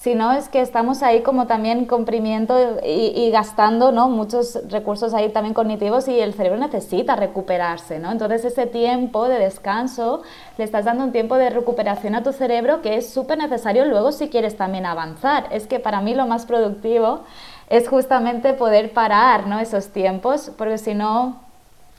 [0.07, 4.07] sino es que estamos ahí como también comprimiendo y, gastando ¿no?
[4.07, 8.09] muchos recursos ahí también cognitivos y el cerebro necesita recuperarse, ¿no?
[8.09, 10.21] Entonces ese tiempo de descanso
[10.57, 14.13] le estás dando un tiempo de recuperación a tu cerebro que es súper necesario luego
[14.13, 15.47] si quieres también avanzar.
[15.51, 17.23] Es que para mí lo más productivo
[17.69, 19.59] es justamente poder parar ¿no?
[19.59, 21.35] esos tiempos, porque si no,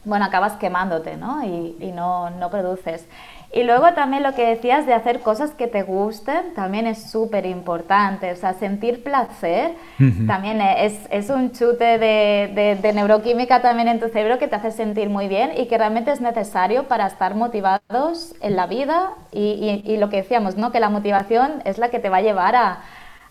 [0.07, 1.45] bueno, acabas quemándote ¿no?
[1.45, 3.05] y, y no, no produces.
[3.51, 7.47] Y luego también lo que decías de hacer cosas que te gusten también es súper
[7.47, 8.31] importante.
[8.31, 9.73] O sea, sentir placer
[10.27, 14.71] también es, es, un chute de, de, neuroquímica también en tu cerebro que te hace
[14.71, 19.13] sentir muy bien y que realmente es necesario para estar motivados en la vida.
[19.33, 20.71] Y, y, y lo que decíamos, ¿no?
[20.71, 22.81] Que la motivación es la que te va a llevar a,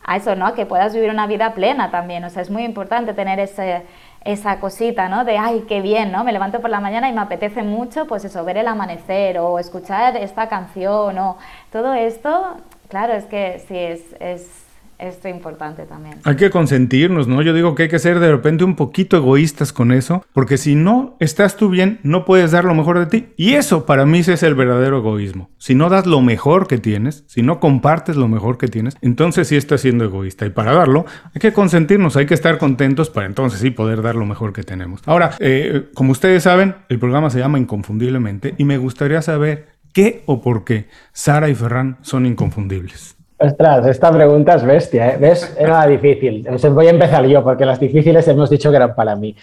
[0.04, 0.48] a eso, ¿no?
[0.48, 2.24] A que puedas vivir una vida plena también.
[2.24, 3.84] O sea, es muy importante tener ese
[4.28, 5.24] esa cosita, ¿no?
[5.24, 6.24] De, ay, qué bien, ¿no?
[6.26, 9.58] Me levanto por la mañana y me apetece mucho, pues eso, ver el amanecer o
[9.58, 11.38] escuchar esta canción o
[11.72, 12.58] todo esto,
[12.90, 14.67] claro, es que sí, es, es
[15.00, 16.16] es importante también.
[16.24, 17.42] Hay que consentirnos, ¿no?
[17.42, 20.76] Yo digo que hay que ser de repente un poquito egoístas con eso, porque si
[20.76, 23.28] no estás tú bien, no puedes dar lo mejor de ti.
[23.38, 25.50] Y eso para mí es el verdadero egoísmo.
[25.58, 29.48] Si no das lo mejor que tienes, si no compartes lo mejor que tienes, entonces
[29.48, 30.46] sí estás siendo egoísta.
[30.46, 34.16] Y para darlo, hay que consentirnos, hay que estar contentos para entonces sí poder dar
[34.16, 35.02] lo mejor que tenemos.
[35.06, 40.24] Ahora, eh, como ustedes saben, el programa se llama Inconfundiblemente y me gustaría saber qué
[40.26, 43.17] o por qué Sara y Ferran son inconfundibles.
[43.40, 45.18] Ostras, esta pregunta es bestia, ¿eh?
[45.20, 45.56] ¿Ves?
[45.60, 46.48] Era difícil.
[46.72, 49.36] Voy a empezar yo, porque las difíciles hemos dicho que eran para mí.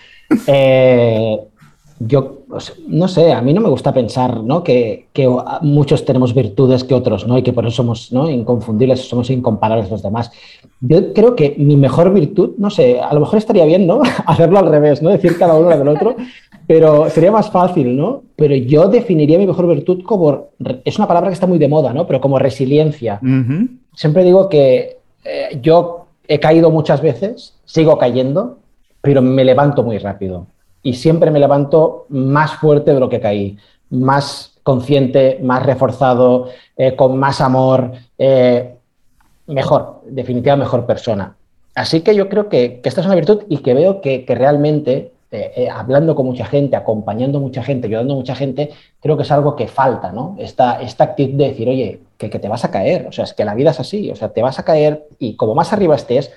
[0.49, 1.39] Eh,
[2.01, 2.43] yo,
[2.89, 4.65] no sé, a mí no me gusta pensar ¿no?
[4.65, 5.29] que, que,
[5.63, 7.39] muchos tenemos virtudes que otros, ¿no?
[7.39, 8.29] Y que por eso somos ¿no?
[8.29, 10.33] inconfundibles, somos incomparables los demás.
[10.81, 14.03] Yo creo que mi mejor virtud, no sé, a lo mejor estaría bien, ¿no?
[14.27, 15.11] Hacerlo al revés, ¿no?
[15.11, 16.17] Decir cada uno del otro,
[16.67, 18.23] pero sería más fácil, ¿no?
[18.35, 20.49] Pero yo definiría mi mejor virtud como,
[20.85, 22.07] es una palabra que está muy de moda, ¿no?
[22.07, 23.21] Pero como resiliencia.
[23.95, 28.59] Siempre digo que eh, yo he caído muchas veces, sigo cayendo,
[29.01, 30.47] pero me levanto muy rápido.
[30.85, 33.59] Y siempre me levanto más fuerte de lo que caí,
[33.91, 38.77] más consciente, más reforzado, eh, con más amor, eh,
[39.49, 41.35] mejor, definitivamente mejor persona.
[41.75, 45.15] Así que yo creo que, esta es una virtud y que veo que, que realmente
[45.37, 48.71] eh, hablando con mucha gente, acompañando mucha gente, ayudando a mucha gente,
[49.01, 50.37] creo que es algo que falta, ¿no?
[50.39, 53.35] Esta, esta actitud de decir, oye, que, que, te vas a caer, o sea, es
[53.35, 55.97] que la vida es así, o sea, te vas a caer y como más arriba
[55.97, 56.31] estés,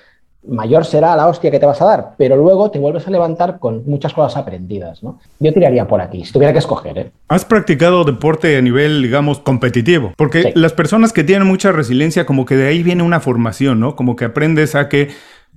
[0.48, 3.58] mayor será la hostia que te vas a dar, pero luego te vuelves a levantar
[3.58, 5.18] con muchas cosas aprendidas, ¿no?
[5.38, 7.10] Yo tiraría por aquí, si tuviera que escoger, ¿eh?
[7.28, 12.46] Has practicado deporte a nivel, digamos, competitivo, porque las personas que tienen mucha resiliencia, como
[12.46, 13.96] que de ahí viene una formación, ¿no?
[13.96, 15.08] Como que aprendes a que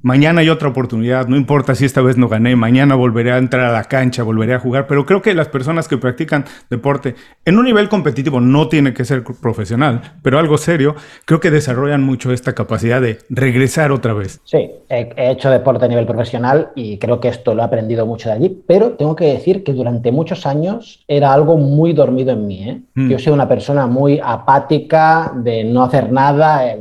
[0.01, 3.65] mañana hay otra oportunidad, no importa si esta vez no gané, mañana volveré a entrar
[3.65, 7.57] a la cancha, volveré a jugar, pero creo que las personas que practican deporte en
[7.57, 10.95] un nivel competitivo no tiene que ser profesional, pero algo serio,
[11.25, 14.41] creo que desarrollan mucho esta capacidad de regresar otra vez.
[14.43, 18.29] Sí, he, hecho deporte a nivel profesional y creo que esto lo he aprendido mucho
[18.29, 22.47] de allí, pero tengo que decir que durante muchos años era algo muy dormido en
[22.47, 22.69] mí.
[22.69, 22.81] ¿eh?
[22.95, 23.09] Mm.
[23.09, 26.79] Yo soy una persona muy apática, de no hacer nada, eh,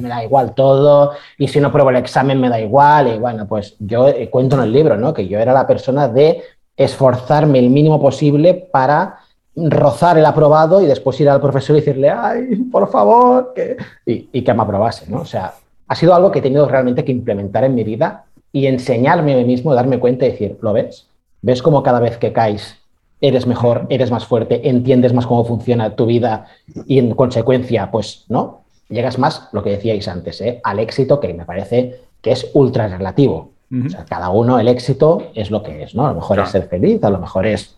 [0.00, 3.46] me da igual todo, y si no pruebo el examen me da igual, y bueno,
[3.46, 5.12] pues yo eh, cuento en el libro, ¿no?
[5.12, 6.42] Que yo era la persona de
[6.76, 9.18] esforzarme el mínimo posible para
[9.56, 13.76] rozar el aprobado y después ir al profesor y decirle, ay, por favor, que...
[14.04, 15.20] Y, que me aprobase, ¿no?
[15.20, 15.54] O sea,
[15.86, 19.36] ha sido algo que he tenido realmente que implementar en mi vida y enseñarme a
[19.36, 21.08] mí mismo, darme cuenta y decir, ¿lo ves?
[21.42, 22.78] ¿Ves cómo cada vez que caes
[23.20, 26.46] eres mejor, eres más fuerte, entiendes más cómo funciona tu vida
[26.86, 28.63] y en consecuencia, pues, ¿no?
[28.88, 30.60] Llegas más, lo que decíais antes, ¿eh?
[30.62, 33.52] al éxito, que me parece que es ultra relativo.
[33.70, 36.06] o sea, cada uno, el éxito es lo que es, ¿no?
[36.06, 37.76] A lo mejor es ser feliz, a lo mejor es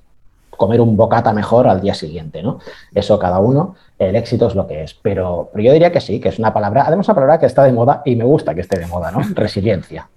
[0.50, 2.58] comer un bocata mejor al día siguiente, ¿no?
[2.94, 4.94] Eso cada uno, el éxito es lo que es.
[4.94, 7.64] Pero, pero yo diría que sí, que es una palabra, además una palabra que está
[7.64, 9.20] de moda y me gusta que esté de moda, ¿no?
[9.34, 10.08] Resiliencia.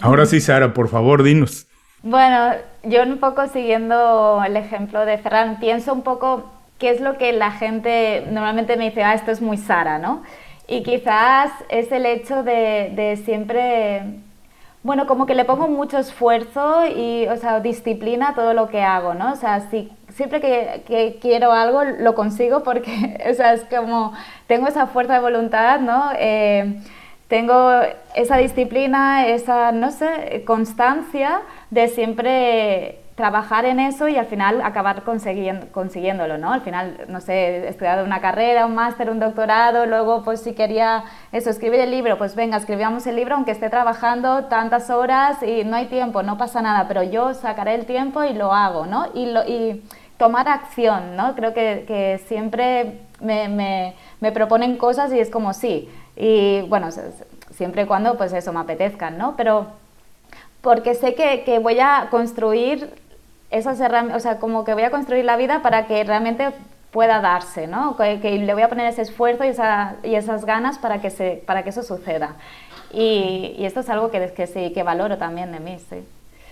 [0.00, 1.66] Ahora sí, Sara, por favor, dinos.
[2.02, 6.44] Bueno, yo un poco siguiendo el ejemplo de Ferran, pienso un poco
[6.78, 10.22] qué es lo que la gente normalmente me dice, ah, esto es muy Sara, ¿no?
[10.66, 14.02] Y quizás es el hecho de, de siempre
[14.84, 19.14] bueno, como que le pongo mucho esfuerzo y, o sea, disciplina todo lo que hago,
[19.14, 19.32] ¿no?
[19.32, 24.12] O sea, si, siempre que, quiero algo lo consigo porque, o sea, es como,
[24.46, 26.10] tengo esa fuerza de voluntad, ¿no?
[26.18, 26.80] Eh,
[27.28, 27.80] tengo
[28.14, 35.02] esa disciplina, esa, no sé, constancia de siempre trabajar en eso y al final acabar
[35.02, 36.52] consiguiendo, consiguiéndolo, ¿no?
[36.52, 40.52] Al final, no sé, he estudiado una carrera, un máster, un doctorado, luego pues si
[40.54, 45.42] quería eso, escribir el libro, pues venga, escribamos el libro aunque esté trabajando tantas horas
[45.44, 48.86] y no hay tiempo, no pasa nada, pero yo sacaré el tiempo y lo hago,
[48.86, 49.06] ¿no?
[49.14, 49.84] Y, lo, y
[50.16, 51.36] tomar acción, ¿no?
[51.36, 56.88] Creo que, que siempre me, me, me, proponen cosas y es como sí, y bueno,
[57.52, 59.36] siempre y cuando pues eso me apetezcan, ¿no?
[59.36, 59.66] Pero
[60.64, 62.90] porque sé que, que voy a construir
[63.54, 66.52] esas herramientas, o sea, como que voy a construir la vida para que realmente
[66.90, 67.96] pueda darse, ¿no?
[67.96, 69.48] Que, le voy a poner ese esfuerzo y,
[70.08, 72.36] y, esas ganas para que, se, para que eso suceda.
[72.92, 75.96] Y, esto es algo que, que sí, que valoro también de mí, sí.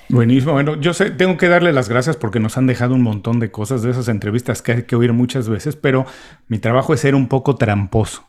[0.09, 0.53] Buenísimo.
[0.53, 3.50] Bueno, yo sé, tengo que darle las gracias porque nos han dejado un montón de
[3.50, 6.07] cosas de esas entrevistas que hay que oír muchas veces, pero
[6.48, 8.24] mi trabajo es ser un poco tramposo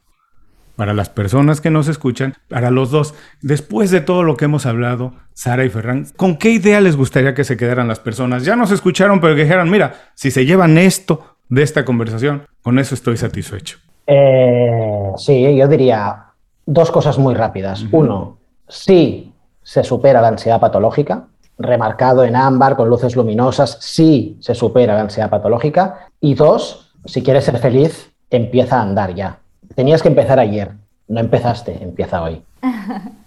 [0.76, 3.13] para las personas que nos escuchan, para los dos.
[3.41, 7.34] Después de todo lo que hemos hablado, Sara y Ferran, ¿con qué idea les gustaría
[7.34, 8.43] que se quedaran las personas?
[8.45, 12.80] Ya nos escucharon, pero que dijeran, mira, si se llevan esto de esta conversación, con
[12.80, 13.78] eso estoy satisfecho.
[14.07, 16.26] Eh, sí, yo diría
[16.65, 17.86] dos cosas muy rápidas.
[17.91, 24.55] Uno, si se supera la ansiedad patológica, remarcado en ámbar con luces luminosas, si se
[24.55, 26.07] supera la ansiedad patológica.
[26.19, 29.39] Y dos, si quieres ser feliz, empieza a andar ya
[29.76, 30.71] Tenías que empezar ayer,
[31.07, 32.41] no empezaste, empieza hoy.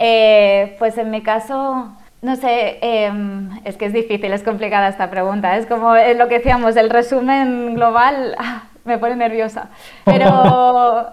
[0.00, 1.86] Eh, pues en mi caso,
[2.20, 5.56] no sé, em, es que es difícil, es complicada esta pregunta.
[5.56, 9.68] Es como lo que decíamos, el resumen global ah, me pone nerviosa.
[10.04, 11.10] Pero,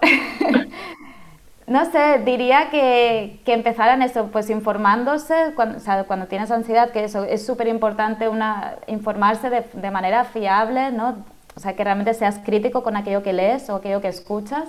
[1.68, 5.78] no sé, diría que, que, empezaran eso, pues informándose, cuando,
[6.08, 8.28] cuando tienes ansiedad, que eso es súper importante,
[8.88, 11.24] informarse de, de manera fiable, ¿no?
[11.56, 14.64] O sea, que realmente seas crítico con aquello que lees o aquello que escuchas.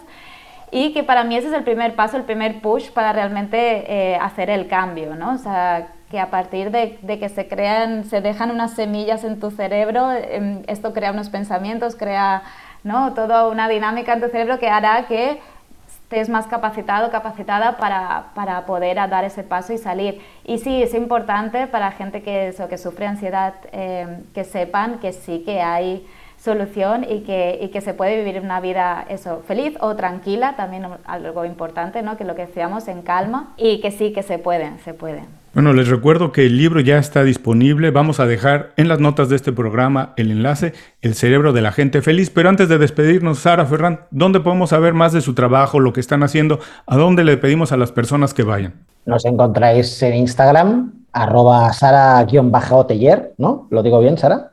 [0.72, 4.16] Y que para mí ese es el primer paso, el primer push para realmente eh,
[4.16, 5.34] hacer el cambio, ¿no?
[5.34, 9.52] O sea, que a partir de, que se crean, se dejan unas semillas en tu
[9.52, 12.42] cerebro, em, esto crea unos pensamientos, crea,
[12.84, 13.14] ¿no?
[13.14, 15.40] Toda una dinámica en tu cerebro que hará que
[15.88, 20.22] estés más capacitado, capacitada para, para, poder dar ese paso y salir.
[20.44, 25.14] Y sí, es importante para gente que, eso, que sufre ansiedad em, que sepan que
[25.14, 26.06] sí que hay
[26.44, 30.86] solución y que, y que se puede vivir una vida eso, feliz o tranquila, también
[31.06, 32.18] algo importante, ¿no?
[32.18, 35.26] que lo que decíamos en calma y que sí que se pueden, se pueden.
[35.54, 37.92] Bueno, les recuerdo que el libro ya está disponible.
[37.92, 41.72] Vamos a dejar en las notas de este programa el enlace, El cerebro de la
[41.72, 42.32] gente feliz.
[42.32, 46.00] Pero antes de despedirnos, Sara Ferran, ¿dónde podemos saber más de su trabajo, lo que
[46.00, 46.60] están haciendo?
[46.88, 48.74] ¿A dónde le pedimos a las personas que vayan?
[49.06, 53.68] Nos encontráis en Instagram, arroba Sara-Teller, ¿no?
[53.70, 54.53] ¿Lo digo bien, Sara?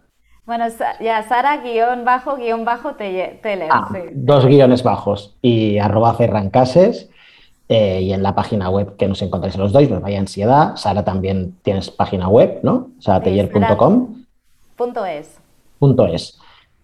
[0.51, 0.65] Bueno,
[0.99, 3.69] ya Sara guion bajo guion bajo tele.
[3.71, 7.09] Ah, dos guiones bajos y arroba ferrancases
[7.69, 10.75] eh, y en la página web que nos encontráis en los dos, nos vaya ansiedad.
[10.75, 12.89] Sara también tienes página web, ¿no?
[12.99, 14.25] sarataller.com.
[14.75, 15.39] Punto es.
[15.79, 16.37] Punto es.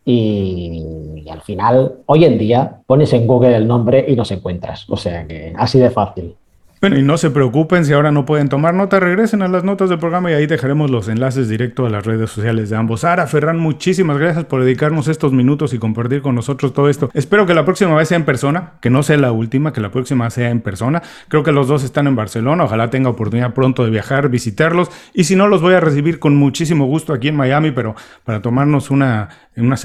[0.04, 4.88] Y, y, al final, hoy en día, pones en Google el nombre y nos encuentras.
[4.88, 6.36] O sea que así de fácil.
[6.78, 9.88] Bueno, y no se preocupen si ahora no pueden tomar nota, regresen a las notas
[9.88, 13.00] del programa y ahí dejaremos los enlaces directos a las redes sociales de ambos.
[13.00, 17.08] Sara, Ferran, muchísimas gracias por dedicarnos estos minutos y compartir con nosotros todo esto.
[17.14, 19.90] Espero que la próxima vez sea en persona, que no sea la última, que la
[19.90, 21.02] próxima sea en persona.
[21.28, 25.24] Creo que los dos están en Barcelona, ojalá tenga oportunidad pronto de viajar, visitarlos y
[25.24, 28.90] si no, los voy a recibir con muchísimo gusto aquí en Miami, pero para tomarnos
[28.90, 29.76] una, una,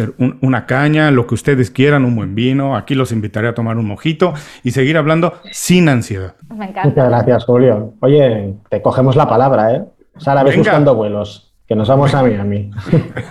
[0.41, 3.85] una caña, lo que ustedes quieran, un buen vino, aquí los invitaré a tomar un
[3.85, 6.35] mojito y seguir hablando sin ansiedad.
[6.53, 7.01] Me encanta.
[7.01, 7.93] Muchas gracias, Julio.
[8.01, 9.86] Oye, te cogemos la palabra, ¿eh?
[10.17, 11.47] Sara, ves buscando vuelos.
[11.67, 12.69] Que nos vamos a Miami.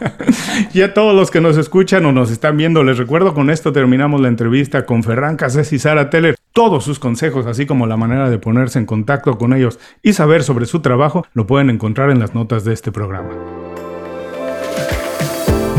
[0.73, 3.71] y a todos los que nos escuchan o nos están viendo, les recuerdo con esto
[3.71, 6.37] terminamos la entrevista con Ferran Casés y Sara Teller.
[6.53, 10.43] Todos sus consejos, así como la manera de ponerse en contacto con ellos y saber
[10.43, 13.60] sobre su trabajo, lo pueden encontrar en las notas de este programa.